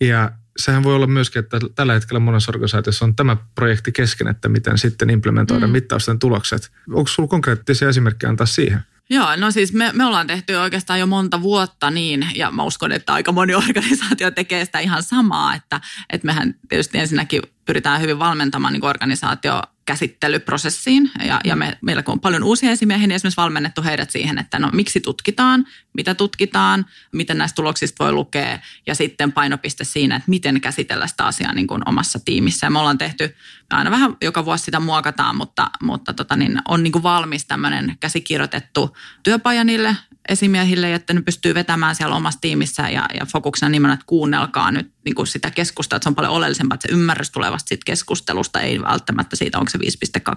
[0.00, 4.48] Ja sehän voi olla myöskin, että tällä hetkellä monessa organisaatiossa on tämä projekti kesken, että
[4.48, 5.72] miten sitten implementoida mm.
[5.72, 6.70] mittausten tulokset.
[6.92, 8.80] Onko sinulla konkreettisia esimerkkejä antaa siihen?
[9.10, 12.92] Joo, no siis me, me ollaan tehty oikeastaan jo monta vuotta niin, ja mä uskon,
[12.92, 15.80] että aika moni organisaatio tekee sitä ihan samaa, että,
[16.10, 21.10] että mehän tietysti ensinnäkin pyritään hyvin valmentamaan niin organisaatio käsittelyprosessiin.
[21.26, 24.58] Ja, ja me, meillä kun on paljon uusia esimiehiä, niin esimerkiksi valmennettu heidät siihen, että
[24.58, 30.30] no miksi tutkitaan, mitä tutkitaan, miten näistä tuloksista voi lukea ja sitten painopiste siinä, että
[30.30, 32.66] miten käsitellä sitä asiaa niin kuin omassa tiimissä.
[32.66, 33.36] Ja me ollaan tehty,
[33.70, 37.96] aina vähän joka vuosi sitä muokataan, mutta, mutta tota niin, on niin kuin valmis tämmöinen
[38.00, 39.96] käsikirjoitettu työpaja niille
[40.28, 44.92] esimiehille, että ne pystyy vetämään siellä omassa tiimissä ja, ja fokuksena nimenomaan, että kuunnelkaa nyt
[45.04, 47.82] niin kuin sitä keskustelua, että se on paljon oleellisempaa, että se ymmärrys tulee vasta siitä
[47.86, 49.82] keskustelusta, ei välttämättä siitä, onko se 5.2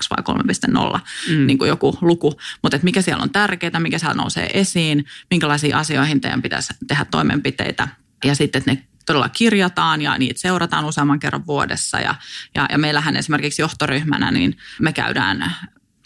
[0.09, 0.36] vai
[0.95, 1.47] 3.0 mm.
[1.47, 5.75] niin kuin joku luku, mutta että mikä siellä on tärkeää, mikä siellä nousee esiin, minkälaisiin
[5.75, 7.88] asioihin teidän pitäisi tehdä toimenpiteitä
[8.25, 11.99] ja sitten, että ne todella kirjataan ja niitä seurataan useamman kerran vuodessa.
[11.99, 12.15] Ja,
[12.55, 15.55] ja, ja meillähän esimerkiksi johtoryhmänä, niin me käydään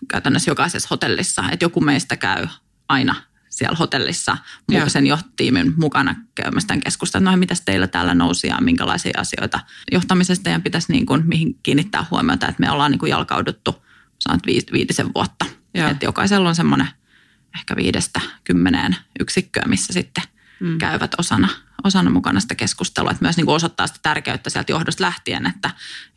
[0.08, 2.48] käytännössä jokaisessa hotellissa, että joku meistä käy
[2.90, 3.16] aina
[3.58, 4.38] siellä hotellissa
[4.72, 4.90] ja.
[4.90, 9.60] sen johtiimin mukana käymässä tämän keskustelun, no mitä teillä täällä nousi ja minkälaisia asioita
[9.92, 13.84] johtamisesta teidän pitäisi niin kuin, mihin kiinnittää huomiota, että me ollaan niin kuin jalkauduttu
[14.20, 14.42] sanot
[14.72, 15.46] viitisen vuotta.
[15.74, 15.90] Ja.
[15.90, 16.88] Että jokaisella on semmoinen
[17.56, 20.24] ehkä viidestä kymmeneen yksikköä, missä sitten
[20.60, 20.78] mm.
[20.78, 21.48] käyvät osana
[21.84, 25.70] osana mukana sitä keskustelua, että myös niin kuin osoittaa sitä tärkeyttä sieltä johdosta lähtien, että,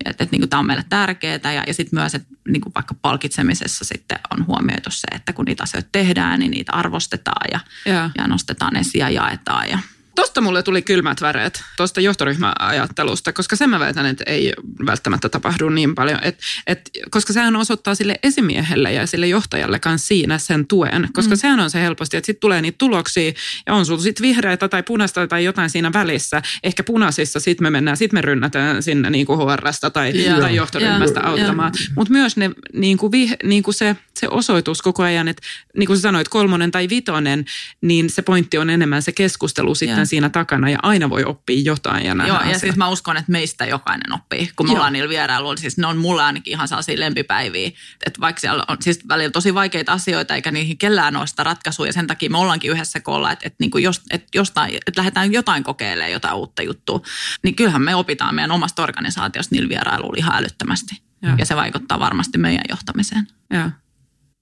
[0.04, 2.74] että, että niin kuin tämä on meille tärkeää ja, ja sitten myös, että niin kuin
[2.74, 7.60] vaikka palkitsemisessa sitten on huomioitu se, että kun niitä asioita tehdään, niin niitä arvostetaan ja,
[7.92, 8.10] ja.
[8.18, 9.78] ja nostetaan esiin ja jaetaan ja
[10.14, 14.52] Tosta mulle tuli kylmät väreet, tuosta johtoryhmäajattelusta, koska sen mä väitän, että ei
[14.86, 16.18] välttämättä tapahdu niin paljon.
[16.22, 21.34] Et, et, koska sehän osoittaa sille esimiehelle ja sille johtajalle kanssa siinä sen tuen, koska
[21.34, 21.38] mm.
[21.38, 23.32] sehän on se helposti, että sitten tulee niitä tuloksia
[23.66, 26.42] ja on sulla sitten vihreätä tai punaista tai jotain siinä välissä.
[26.62, 30.56] Ehkä punaisissa sitten me mennään, sitten me rynnätään sinne niin kuin HRsta tai, ja, tai
[30.56, 31.72] johtoryhmästä ja, auttamaan.
[31.96, 35.42] Mutta myös ne, niin kuin vih, niin kuin se, se osoitus koko ajan, että
[35.76, 37.44] niin kuin sä sanoit, kolmonen tai vitonen,
[37.80, 40.06] niin se pointti on enemmän se keskustelu sitten ja.
[40.06, 43.64] siinä takana ja aina voi oppia jotain ja Joo, ja siis mä uskon, että meistä
[43.66, 44.76] jokainen oppii, kun me Joo.
[44.76, 45.60] ollaan niillä vierailuilla.
[45.60, 47.70] Siis ne on mulle ainakin ihan sellaisia lempipäiviä,
[48.06, 51.86] että vaikka siellä on siis välillä tosi vaikeita asioita, eikä niihin kellään ole sitä ratkaisua,
[51.86, 54.92] ja sen takia me ollaankin yhdessä koolla, että, että, niin kuin jos, että, jostain, että
[55.00, 57.00] lähdetään jotain kokeilemaan jotain uutta juttua,
[57.42, 61.02] niin kyllähän me opitaan meidän omasta organisaatiosta niillä vierailuilla ihan älyttömästi.
[61.22, 61.34] Ja.
[61.38, 63.26] ja se vaikuttaa varmasti meidän johtamiseen.
[63.50, 63.70] Ja.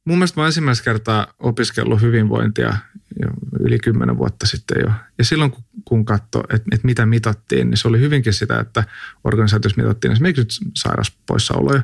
[0.09, 2.77] Mun mielestä mä oon ensimmäistä kertaa opiskellut hyvinvointia
[3.23, 3.29] jo
[3.61, 4.93] yli kymmenen vuotta sitten jo.
[5.19, 8.85] Ja silloin kun, kun katsoi, että, että mitä mitattiin, niin se oli hyvinkin sitä, että
[9.25, 11.83] organisaatiossa mitattiin esimerkiksi sairauspoissaoloja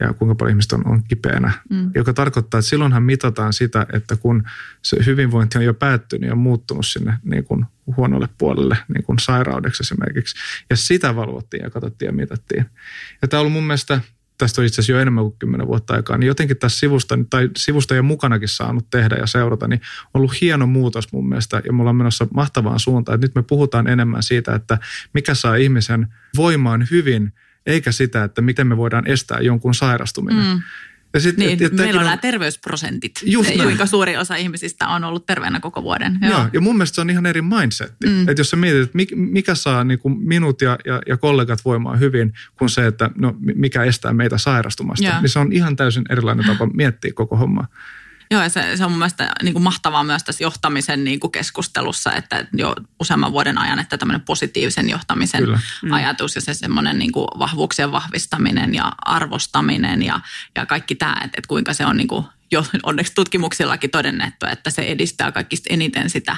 [0.00, 1.52] ja kuinka paljon ihmiset on, on kipeänä.
[1.70, 1.90] Mm.
[1.94, 4.42] Joka tarkoittaa, että silloinhan mitataan sitä, että kun
[4.82, 7.66] se hyvinvointi on jo päättynyt ja muuttunut sinne niin kuin
[7.96, 10.36] huonolle puolelle niin kuin sairaudeksi esimerkiksi.
[10.70, 12.66] Ja sitä valvottiin ja katsottiin ja mitattiin.
[13.22, 14.00] Ja tämä on ollut mun mielestä
[14.40, 17.50] tästä on itse asiassa jo enemmän kuin kymmenen vuotta aikaa, niin jotenkin tässä sivusta, tai
[17.56, 19.80] sivusta ja mukanakin saanut tehdä ja seurata, niin
[20.14, 23.42] on ollut hieno muutos mun mielestä, ja mulla on menossa mahtavaan suuntaan, että nyt me
[23.42, 24.78] puhutaan enemmän siitä, että
[25.14, 27.32] mikä saa ihmisen voimaan hyvin,
[27.66, 30.44] eikä sitä, että miten me voidaan estää jonkun sairastuminen.
[30.44, 30.62] Mm.
[31.14, 35.04] Ja sit, niin, et, et, meillä on nämä terveysprosentit, just kuinka suuri osa ihmisistä on
[35.04, 36.18] ollut terveenä koko vuoden.
[36.22, 36.30] Joo.
[36.30, 38.06] Joo, ja mun mielestä se on ihan eri mindsetti.
[38.06, 38.28] Mm.
[38.28, 42.00] Että jos sä mietit, että mikä saa niin kuin minut ja, ja, ja kollegat voimaan
[42.00, 45.20] hyvin, kuin se, että no, mikä estää meitä sairastumasta, Joo.
[45.20, 47.66] niin se on ihan täysin erilainen tapa miettiä koko hommaa.
[48.30, 51.30] Joo, ja se, se on mun mielestä niin kuin mahtavaa myös tässä johtamisen niin kuin
[51.30, 55.60] keskustelussa, että jo useamman vuoden ajan, että tämmöinen positiivisen johtamisen Kyllä.
[55.82, 55.92] Mm.
[55.92, 60.20] ajatus ja se semmoinen niin kuin vahvuuksien vahvistaminen ja arvostaminen ja,
[60.56, 64.70] ja kaikki tämä, että, että kuinka se on niin kuin jo onneksi tutkimuksillakin todennettu, että
[64.70, 66.36] se edistää kaikista eniten sitä,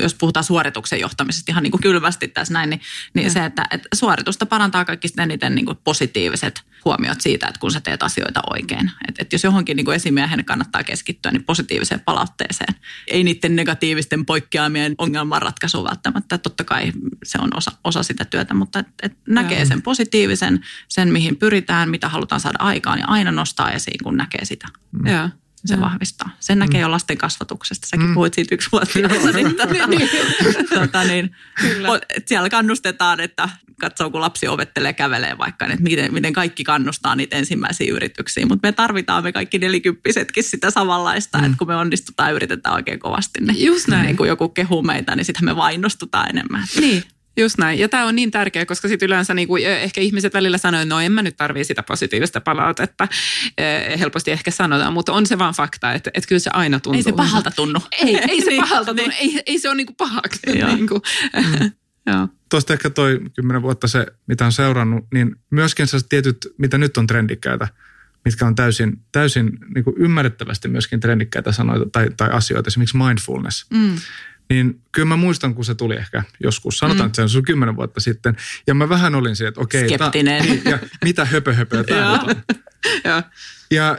[0.00, 2.80] jos puhutaan suorituksen johtamisesta ihan niin kuin kylmästi tässä näin, niin,
[3.14, 7.72] niin se, että, että suoritusta parantaa kaikista eniten niin kuin positiiviset huomiot siitä, että kun
[7.72, 8.90] sä teet asioita oikein.
[9.08, 12.74] Että, että jos johonkin niin kuin esimiehen kannattaa keskittyä, niin positiiviseen palautteeseen.
[13.08, 16.38] Ei niiden negatiivisten poikkeamien ongelmanratkaisu välttämättä.
[16.38, 16.92] Totta kai
[17.22, 21.90] se on osa, osa sitä työtä, mutta et, et näkee sen positiivisen, sen mihin pyritään,
[21.90, 24.68] mitä halutaan saada aikaan ja aina nostaa esiin, kun näkee sitä.
[24.92, 25.06] Mm.
[25.06, 25.32] Yeah
[25.64, 25.82] se mm.
[25.82, 26.30] vahvistaa.
[26.40, 26.82] Sen näkee mm.
[26.82, 27.86] jo lasten kasvatuksesta.
[27.86, 28.14] Säkin mm.
[28.14, 28.98] puhuit siitä yksi vuotta.
[28.98, 31.36] niin, niin, tota, niin,
[32.26, 33.48] siellä kannustetaan, että
[33.80, 38.46] katsoo, kun lapsi ovettelee kävelee vaikka, että miten, miten kaikki kannustaa niitä ensimmäisiä yrityksiä.
[38.46, 41.44] Mutta me tarvitaan me kaikki nelikymppisetkin sitä samanlaista, mm.
[41.44, 44.06] että kun me onnistutaan ja yritetään oikein kovasti, niin, Just näin.
[44.06, 46.64] niin kun joku kehuu meitä, niin sitten me vainostutaan enemmän.
[46.80, 47.02] Niin,
[47.36, 47.78] Just näin.
[47.78, 50.94] Ja tämä on niin tärkeä, koska sitten yleensä niin kuin, ehkä ihmiset välillä sanoo, että
[50.94, 53.08] no en mä nyt tarvii sitä positiivista palautetta.
[53.98, 56.98] helposti ehkä sanotaan, mutta on se vaan fakta, että, että kyllä se aina tuntuu.
[56.98, 57.80] Ei se pahalta tunnu.
[58.06, 59.02] Ei, ei se niin, pahalta tunnu.
[59.20, 59.36] Niin.
[59.36, 60.40] Ei, ei se ole niin kuin pahaksi.
[60.46, 61.02] Niin kuin.
[61.36, 61.70] Mm.
[62.12, 62.28] Joo.
[62.48, 66.96] Tuosta ehkä toi kymmenen vuotta se, mitä on seurannut, niin myöskin se tietyt, mitä nyt
[66.96, 67.68] on trendikkäitä,
[68.24, 73.66] mitkä on täysin, täysin niin kuin ymmärrettävästi myöskin trendikkäitä sanoita tai, tai asioita, esimerkiksi mindfulness.
[73.70, 73.96] Mm
[74.50, 77.06] niin kyllä mä muistan, kun se tuli ehkä joskus, sanotaan, mm.
[77.06, 78.36] että se on kymmenen vuotta sitten.
[78.66, 79.88] Ja mä vähän olin se, että okei.
[79.88, 80.42] Skeptinen.
[80.42, 82.36] Ta, niin, ja mitä höpö höpö tämä on.
[83.04, 83.22] ja.
[83.70, 83.98] ja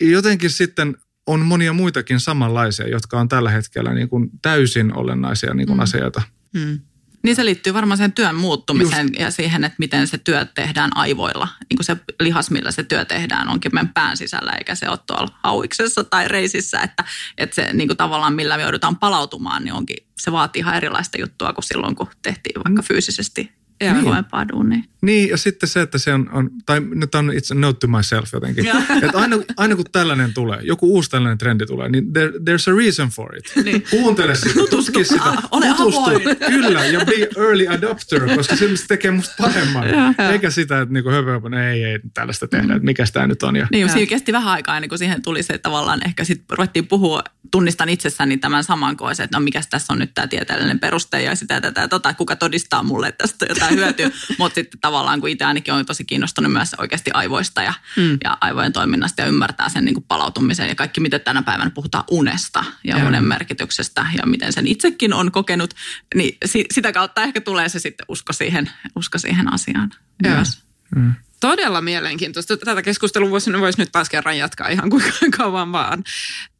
[0.00, 5.66] jotenkin sitten on monia muitakin samanlaisia, jotka on tällä hetkellä niin kuin täysin olennaisia niin
[5.66, 5.82] kuin mm.
[5.82, 6.22] asioita.
[6.54, 6.80] Mm.
[7.22, 9.20] Niin se liittyy varmaan sen työn muuttumiseen Just.
[9.20, 11.48] ja siihen, että miten se työ tehdään aivoilla.
[11.70, 14.98] Niin kuin se lihas, millä se työ tehdään, onkin meidän pään sisällä, eikä se ole
[15.06, 16.80] tuolla hauiksessa tai reisissä.
[16.80, 17.04] Että,
[17.38, 21.20] että se niin kuin tavallaan, millä me joudutaan palautumaan, niin onkin, se vaatii ihan erilaista
[21.20, 24.48] juttua kuin silloin, kun tehtiin vaikka fyysisesti ja niin.
[24.52, 24.82] duunia.
[25.02, 28.32] Niin, ja sitten se, että se on, on tai nyt on itse note to myself
[28.32, 28.66] jotenkin.
[29.02, 32.76] että aina, aina kun tällainen tulee, joku uusi tällainen trendi tulee, niin there, there's a
[32.76, 33.64] reason for it.
[33.64, 33.84] Niin.
[33.90, 36.10] Kuuntele sitä, tutki sitä, ah, ole tutustu.
[36.52, 39.88] Kyllä, ja be early adopter, koska se tekee musta paremman.
[39.88, 40.30] Ja.
[40.32, 43.56] Eikä sitä, että niinku höpö, höpö, ei, ei tällaista tehdä, että mikä tämä nyt on.
[43.56, 43.66] Ja.
[43.72, 47.22] Niin, siinä kesti vähän aikaa ennen kuin siihen tuli se tavallaan, ehkä sitten ruvettiin puhua,
[47.50, 51.34] tunnistan itsessäni tämän saman koisen, että no mikä tässä on nyt tämä tieteellinen peruste ja
[51.34, 54.10] sitä tätä, tota, kuka todistaa mulle, että tästä on jotain hyötyä.
[54.38, 58.18] Mutta sitten tavallaan, kun itse ainakin on tosi kiinnostunut myös oikeasti aivoista ja, mm.
[58.24, 62.04] ja aivojen toiminnasta ja ymmärtää sen niin kuin palautumisen ja kaikki, miten tänä päivänä puhutaan
[62.10, 65.74] unesta ja, ja unen merkityksestä ja miten sen itsekin on kokenut,
[66.14, 69.90] niin si, sitä kautta ehkä tulee se sitten usko siihen, usko siihen asiaan
[70.22, 70.30] ja.
[70.30, 70.62] myös.
[70.96, 71.14] Mm.
[71.40, 72.56] Todella mielenkiintoista.
[72.56, 76.04] Tätä keskustelua voisi, voisi nyt taas kerran jatkaa ihan kuinka kauan vaan.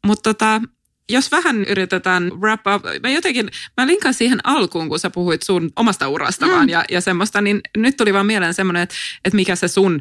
[0.05, 0.61] Mutta tota,
[1.09, 5.71] jos vähän yritetään wrap up, mä jotenkin, mä linkaan siihen alkuun, kun sä puhuit sun
[5.75, 6.51] omasta urasta mm.
[6.51, 8.95] vaan ja, ja semmoista, niin nyt tuli vaan mieleen semmoinen, että,
[9.25, 9.99] että mikä se sun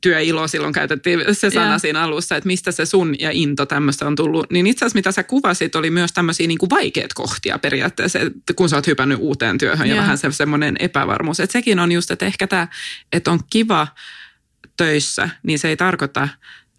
[0.00, 1.80] työilo silloin käytettiin se sana yeah.
[1.80, 4.50] siinä alussa, että mistä se sun ja into tämmöistä on tullut.
[4.50, 8.54] Niin itse asiassa mitä sä kuvasit oli myös tämmöisiä niin kuin vaikeat kohtia periaatteessa, että
[8.56, 9.96] kun sä oot hypännyt uuteen työhön yeah.
[9.96, 11.40] ja vähän se, semmoinen epävarmuus.
[11.40, 12.68] Että sekin on just, että ehkä tämä,
[13.12, 13.86] että on kiva
[14.76, 16.28] töissä, niin se ei tarkoita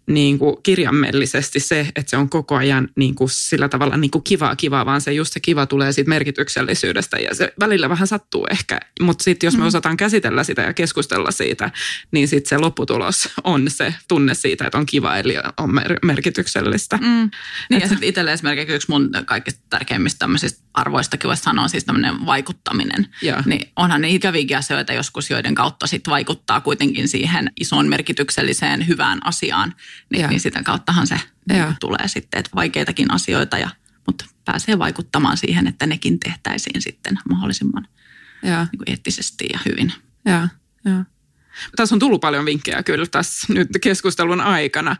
[0.08, 4.24] niin kuin kirjaimellisesti se, että se on koko ajan niin kuin sillä tavalla niin kuin
[4.24, 8.46] kivaa kivaa, vaan se just se kiva tulee siitä merkityksellisyydestä ja se välillä vähän sattuu
[8.50, 9.66] ehkä, mutta sitten jos me mm.
[9.66, 11.70] osataan käsitellä sitä ja keskustella siitä,
[12.10, 16.96] niin sitten se lopputulos on se tunne siitä, että on kiva eli on mer- merkityksellistä.
[16.96, 17.30] Mm.
[17.70, 22.26] Niin ja sitten itselle esimerkiksi yksi mun kaikista tärkeimmistä tämmöisistä arvoistakin voisi sanoa siis tämmöinen
[22.26, 23.06] vaikuttaminen.
[23.22, 23.42] Ja.
[23.46, 29.26] Niin onhan ne ikäviäkin asioita joskus, joiden kautta sitten vaikuttaa kuitenkin siihen isoon merkitykselliseen hyvään
[29.26, 29.74] asiaan
[30.10, 33.70] niin, niin sitä kauttahan se niin tulee sitten, että vaikeitakin asioita, ja,
[34.06, 37.88] mutta pääsee vaikuttamaan siihen, että nekin tehtäisiin sitten mahdollisimman
[38.42, 38.66] ja.
[38.72, 39.92] Niin kuin eettisesti ja hyvin.
[40.24, 40.48] Ja,
[40.84, 41.04] ja.
[41.76, 44.96] Tässä on tullut paljon vinkkejä kyllä tässä nyt keskustelun aikana.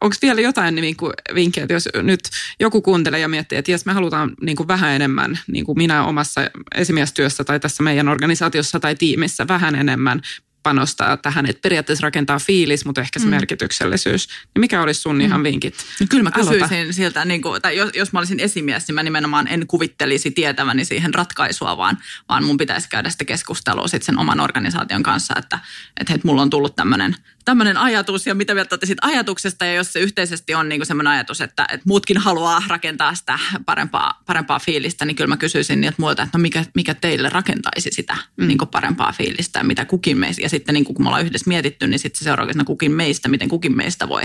[0.00, 2.20] Onko vielä jotain niin kuin vinkkejä, että jos nyt
[2.60, 6.04] joku kuuntelee ja miettii, että jos me halutaan niin kuin vähän enemmän, niin kuin minä
[6.04, 6.40] omassa
[6.74, 10.20] esimiestyössä tai tässä meidän organisaatiossa tai tiimissä vähän enemmän
[10.68, 13.30] panostaa tähän, että periaatteessa rakentaa fiilis, mutta ehkä se mm.
[13.30, 14.28] merkityksellisyys.
[14.28, 15.20] Niin mikä olisi sun mm.
[15.20, 15.74] ihan vinkit?
[16.00, 16.92] No kyllä mä kysyisin Aloita.
[16.92, 20.84] siltä, niin kuin, tai jos, jos mä olisin esimies, niin mä nimenomaan en kuvittelisi tietäväni
[20.84, 21.98] siihen ratkaisua, vaan,
[22.28, 25.58] vaan mun pitäisi käydä sitä keskustelua sit sen oman organisaation kanssa, että,
[26.00, 27.16] että hei, mulla on tullut tämmöinen
[27.48, 31.10] tämmöinen ajatus ja mitä mieltä olette siitä ajatuksesta ja jos se yhteisesti on niin semmoinen
[31.10, 35.96] ajatus, että, että muutkin haluaa rakentaa sitä parempaa, parempaa fiilistä, niin kyllä mä kysyisin niiltä
[35.98, 38.46] muilta, että no mikä, mikä teille rakentaisi sitä mm.
[38.46, 40.42] niin parempaa fiilistä, mitä kukin meistä.
[40.42, 43.48] Ja sitten niin kun me ollaan yhdessä mietitty, niin sitten se seuraavaksi kukin meistä, miten
[43.48, 44.22] kukin meistä voi,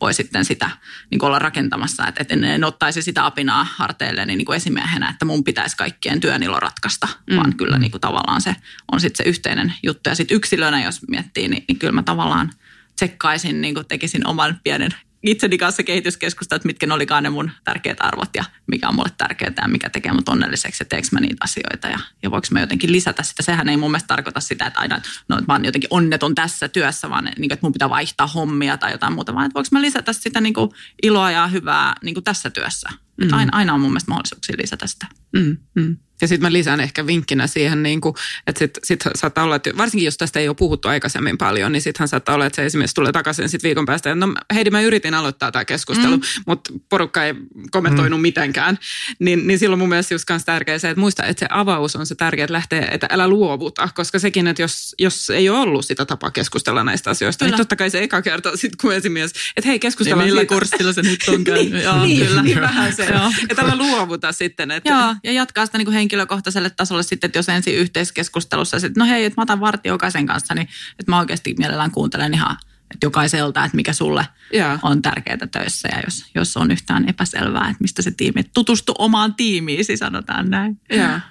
[0.00, 0.70] voi sitten sitä
[1.10, 2.06] niin olla rakentamassa.
[2.06, 6.42] Että, että en ottaisi sitä apinaa harteille niin, niin esimiehenä, että mun pitäisi kaikkien työn
[6.42, 7.36] ilo ratkaista, mm.
[7.36, 8.56] vaan kyllä niin kuin tavallaan se
[8.92, 10.08] on sitten se yhteinen juttu.
[10.08, 12.52] Ja sitten yksilönä, jos miettii, niin, niin kyllä mä tavallaan–
[12.96, 14.90] tsekkaisin, niin kuin tekisin oman pienen
[15.22, 19.10] itseni kanssa kehityskeskusta, että mitkä ne olikaan ne mun tärkeät arvot ja mikä on mulle
[19.18, 22.60] tärkeää ja mikä tekee mut onnelliseksi ja teekö mä niitä asioita ja, ja voiko mä
[22.60, 23.42] jotenkin lisätä sitä.
[23.42, 26.68] Sehän ei mun mielestä tarkoita sitä, että aina no, että mä oon jotenkin onneton tässä
[26.68, 29.68] työssä, vaan niin kuin, että mun pitää vaihtaa hommia tai jotain muuta, vaan että voiko
[29.72, 30.70] mä lisätä sitä niin kuin
[31.02, 32.90] iloa ja hyvää niin kuin tässä työssä.
[33.16, 33.32] Mm.
[33.32, 35.06] Aina, aina on mun mielestä mahdollisuuksia lisätä sitä.
[35.32, 35.96] Mm, mm.
[36.22, 38.14] Ja sitten mä lisään ehkä vinkkinä siihen, niin kuin,
[38.46, 41.82] että sit, sit saattaa olla, että varsinkin jos tästä ei ole puhuttu aikaisemmin paljon, niin
[41.82, 44.08] sittenhän saattaa olla, että se esimerkiksi tulee takaisin sit viikon päästä.
[44.08, 46.22] Ja no Heidi, mä yritin aloittaa tämä keskustelu, mm.
[46.46, 47.34] mutta porukka ei
[47.70, 48.22] kommentoinut mm.
[48.22, 48.78] mitenkään.
[49.18, 52.06] Niin, niin silloin mun mielestä just myös tärkeää se, että muista, että se avaus on
[52.06, 53.88] se tärkeä, että lähtee, että älä luovuta.
[53.94, 57.56] Koska sekin, että jos, jos ei ole ollut sitä tapaa keskustella näistä asioista, niin kyllä.
[57.56, 60.92] niin totta kai se eka kerta sitten kun esimies, että hei keskustellaan niin, millä kurssilla
[60.92, 61.72] se nyt on käynyt.
[62.02, 62.42] Niin, kyllä.
[62.42, 63.01] Niin vähän se.
[63.48, 64.70] Että älä luovuta sitten.
[64.70, 64.90] Että...
[64.90, 69.24] Joo, ja jatkaa sitä niin henkilökohtaiselle tasolle sitten, että jos ensin yhteiskeskustelussa, että no hei,
[69.24, 72.56] että mä otan vartti jokaisen kanssa, niin että mä oikeasti mielellään kuuntelen ihan
[72.94, 74.80] että jokaiselta, että mikä sulle yeah.
[74.82, 79.34] on tärkeää töissä ja jos, jos on yhtään epäselvää, että mistä se tiimi, tutustu omaan
[79.34, 80.80] tiimiisi, sanotaan näin.
[80.92, 81.22] Yeah.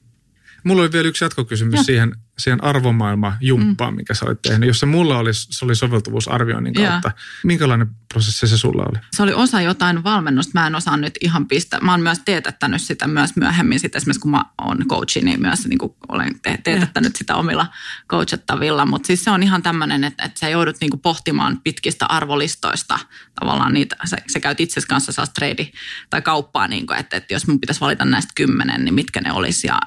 [0.64, 1.82] Mulla oli vielä yksi jatkokysymys ja.
[1.82, 3.96] siihen, siihen arvomaailma jumppaan, mm.
[3.96, 4.66] mikä sä olit tehnyt.
[4.66, 7.08] Jos se mulla oli, se oli soveltuvuusarvioinnin kautta.
[7.08, 7.12] Ja.
[7.44, 8.98] Minkälainen prosessi se sulla oli?
[9.12, 10.50] Se oli osa jotain valmennusta.
[10.54, 11.80] Mä en osaa nyt ihan pistää.
[11.80, 13.80] Mä oon myös teetättänyt sitä myös myöhemmin.
[13.80, 17.18] Sitten esimerkiksi kun mä oon coachi, niin myös niin kuin olen te- teetättänyt ja.
[17.18, 17.66] sitä omilla
[18.10, 18.86] coachattavilla.
[18.86, 22.98] Mutta siis se on ihan tämmöinen, että, että sä joudut niin kuin pohtimaan pitkistä arvolistoista
[23.40, 23.96] tavallaan niitä.
[24.04, 25.68] Sä, sä käyt itse kanssa saa trade
[26.10, 29.32] tai kauppaa, niin kuin, että, että jos mun pitäisi valita näistä kymmenen, niin mitkä ne
[29.32, 29.66] olisi.
[29.66, 29.78] Ja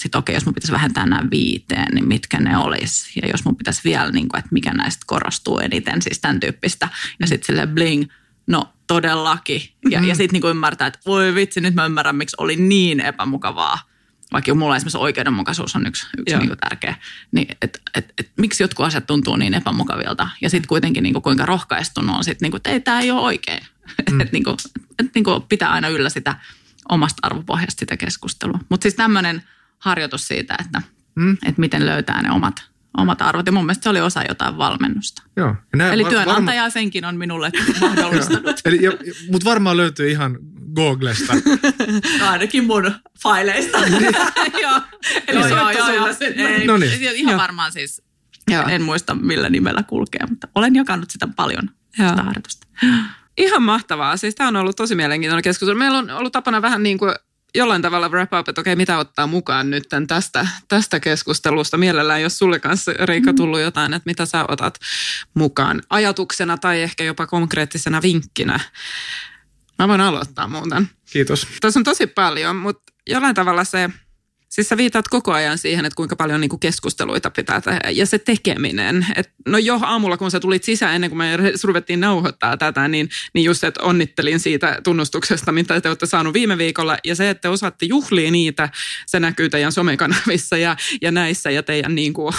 [0.00, 3.20] sitten okei, okay, jos mun pitäisi vähentää nämä viiteen, niin mitkä ne olisi.
[3.22, 6.88] Ja jos mun pitäisi vielä, niin kuin, että mikä näistä korostuu eniten, siis tämän tyyppistä.
[7.20, 8.04] Ja sitten sille bling,
[8.46, 9.60] no todellakin.
[9.60, 10.08] Ja, mm-hmm.
[10.08, 13.78] ja sitten niin ymmärtää, että voi vitsi, nyt mä ymmärrän, miksi oli niin epämukavaa.
[14.32, 16.94] Vaikka mulla esimerkiksi oikeudenmukaisuus on yksi, yksi niin tärkeä.
[17.32, 20.28] Niin, et, et, et, miksi jotkut asiat tuntuu niin epämukavilta.
[20.40, 23.10] Ja sitten kuitenkin niin kuin, kuinka rohkaistunut on sitten, niin kuin, että ei, tämä ei
[23.10, 23.62] ole oikein.
[24.10, 24.20] Mm.
[24.20, 24.56] että niin kuin,
[24.98, 26.36] et, niin kuin, pitää aina yllä sitä
[26.88, 28.58] omasta arvopohjasta sitä keskustelua.
[28.68, 29.42] Mutta siis tämmöinen
[29.80, 30.82] harjoitus siitä, että,
[31.14, 31.32] mm.
[31.32, 32.54] että miten löytää ne omat,
[32.98, 33.46] omat arvot.
[33.46, 35.22] Ja mun mielestä se oli osa jotain valmennusta.
[35.36, 35.54] Joo.
[35.78, 36.70] Ja Eli työnantaja varma...
[36.70, 37.50] senkin on minulle
[37.80, 38.60] mahdollistanut.
[38.64, 38.92] Eli, ja,
[39.30, 40.38] mutta varmaan löytyy ihan
[40.74, 41.34] Googlesta.
[42.20, 43.78] no ainakin mun faileista.
[44.62, 44.80] joo.
[45.26, 46.06] Eli joo, joo, joo,
[46.36, 46.92] Ei, no niin.
[47.02, 47.40] Ihan joo.
[47.40, 48.02] varmaan siis,
[48.50, 48.68] joo.
[48.68, 52.08] en muista millä nimellä kulkee, mutta olen jakanut sitä paljon, joo.
[52.08, 52.66] sitä harjoitusta.
[53.38, 54.16] Ihan mahtavaa.
[54.16, 55.78] Siis tämä on ollut tosi mielenkiintoinen keskustelu.
[55.78, 57.14] Meillä on ollut tapana vähän niin kuin
[57.54, 61.76] jollain tavalla wrap up, että okei, mitä ottaa mukaan nyt tästä, tästä keskustelusta.
[61.76, 64.78] Mielellään, jos sulle kanssa, Riikka, tullut jotain, että mitä sä otat
[65.34, 68.60] mukaan ajatuksena tai ehkä jopa konkreettisena vinkkinä.
[69.78, 70.90] Mä voin aloittaa muuten.
[71.12, 71.46] Kiitos.
[71.60, 73.90] Tässä on tosi paljon, mutta jollain tavalla se
[74.50, 77.90] Siis sä viitaat koko ajan siihen, että kuinka paljon niinku keskusteluita pitää tehdä.
[77.90, 79.06] Ja se tekeminen.
[79.16, 83.08] Et no jo aamulla, kun sä tulit sisään ennen kuin me ruvettiin nauhoittaa tätä, niin,
[83.34, 86.96] niin just, että onnittelin siitä tunnustuksesta, mitä te olette saanut viime viikolla.
[87.04, 88.68] Ja se, että te osaatte juhlia niitä,
[89.06, 92.34] se näkyy teidän somekanavissa ja, ja näissä ja teidän niin kuin,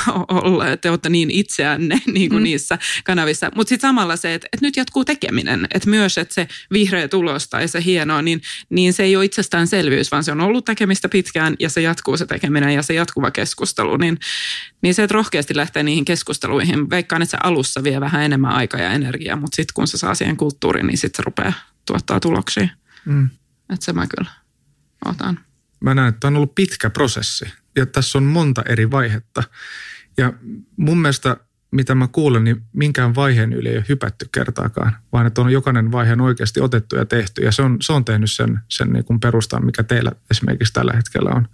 [0.82, 2.44] te olette niin itseänne niin kuin mm.
[2.44, 3.52] niissä kanavissa.
[3.56, 5.68] Mutta sitten samalla se, että, että nyt jatkuu tekeminen.
[5.74, 10.12] Että myös, että se vihreä tulos tai se hienoa, niin, niin se ei ole itsestäänselvyys,
[10.12, 13.32] vaan se on ollut tekemistä pitkään ja se jatkuu jatkuu se tekeminen ja se jatkuva
[13.32, 14.18] keskustelu, niin,
[14.82, 18.82] niin se, että rohkeasti lähtee niihin keskusteluihin, veikkaan, että se alussa vie vähän enemmän aikaa
[18.82, 21.54] ja energiaa, mutta sitten kun se saa siihen kulttuuriin, niin sitten se rupeaa
[21.86, 22.68] tuottaa tuloksia.
[23.06, 23.30] Mm.
[23.70, 24.32] Että se mä kyllä
[25.06, 25.40] otan.
[25.80, 27.46] Mä näen, että on ollut pitkä prosessi
[27.76, 29.44] ja tässä on monta eri vaihetta.
[30.18, 30.34] Ja
[30.78, 31.38] mun mielestä
[31.72, 35.92] mitä mä kuulen, niin minkään vaiheen yli ei ole hypätty kertaakaan, vaan että on jokainen
[35.92, 37.42] vaihe on oikeasti otettu ja tehty.
[37.42, 40.94] Ja se on, se on tehnyt sen, sen niin kuin perustan, mikä teillä esimerkiksi tällä
[40.94, 41.48] hetkellä on.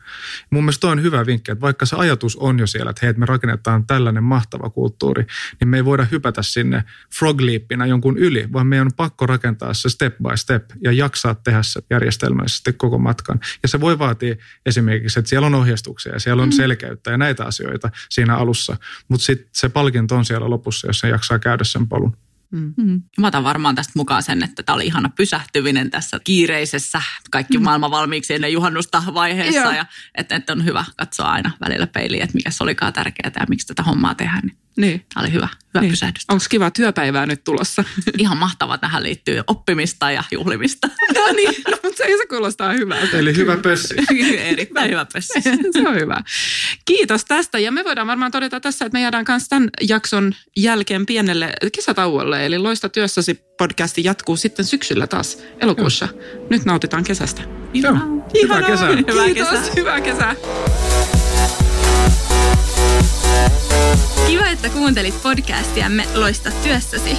[0.49, 3.09] Mun mielestä toi on hyvä vinkki, että vaikka se ajatus on jo siellä, että hei,
[3.09, 5.25] että me rakennetaan tällainen mahtava kulttuuri,
[5.59, 6.83] niin me ei voida hypätä sinne
[7.15, 11.35] frog leapinä jonkun yli, vaan meidän on pakko rakentaa se step by step ja jaksaa
[11.35, 13.39] tehdä se järjestelmällisesti koko matkan.
[13.63, 16.53] Ja se voi vaatia esimerkiksi, että siellä on ohjeistuksia ja siellä on mm.
[16.53, 21.09] selkeyttä ja näitä asioita siinä alussa, mutta sitten se palkinto on siellä lopussa, jos se
[21.09, 22.17] jaksaa käydä sen polun.
[22.51, 22.73] Mm.
[22.77, 23.01] mm.
[23.19, 27.01] Mä otan varmaan tästä mukaan sen, että tämä oli ihana pysähtyminen tässä kiireisessä
[27.31, 27.63] kaikki mm.
[27.63, 29.73] maailman valmiiksi ennen juhannusta vaiheessa.
[29.73, 29.85] Ja
[30.15, 33.67] että, että on hyvä katsoa aina välillä peiliin, että mikä se olikaan tärkeää ja miksi
[33.67, 34.43] tätä hommaa tehdään.
[34.43, 35.05] Niin niin.
[35.13, 35.91] Tämä oli hyvä, hyvä niin.
[35.91, 36.25] pysähdys.
[36.29, 37.83] Onko kiva työpäivää nyt tulossa?
[38.17, 38.77] Ihan mahtavaa.
[38.77, 40.87] Tähän liittyy oppimista ja juhlimista.
[41.15, 43.17] no niin, no, mutta se, se kuulostaa hyvältä.
[43.17, 43.95] Eli hyvä pössi.
[44.51, 45.41] Erittäin hyvä pössi.
[45.73, 46.23] se on hyvä.
[46.85, 47.59] Kiitos tästä.
[47.59, 52.45] Ja me voidaan varmaan todeta tässä, että me jäädään kanssa tämän jakson jälkeen pienelle kesätauolle.
[52.45, 56.07] Eli Loista työssäsi podcasti jatkuu sitten syksyllä taas elokuussa.
[56.11, 56.47] Joo.
[56.49, 57.41] Nyt nautitaan kesästä.
[57.73, 57.97] Joo.
[58.41, 58.89] Hyvää kesää.
[58.89, 59.49] Hyvää Kiitos.
[59.49, 59.71] Kesä.
[59.75, 60.35] Hyvää kesää.
[64.27, 67.17] Kiva, että kuuntelit podcastiamme Loista työssäsi.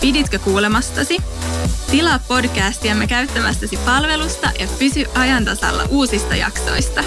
[0.00, 1.16] Piditkö kuulemastasi?
[1.90, 7.04] Tilaa podcastiamme käyttämästäsi palvelusta ja pysy ajantasalla uusista jaksoista.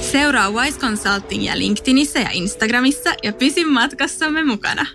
[0.00, 4.86] Seuraa Wise Consultingia LinkedInissä ja Instagramissa ja pysy matkassamme mukana.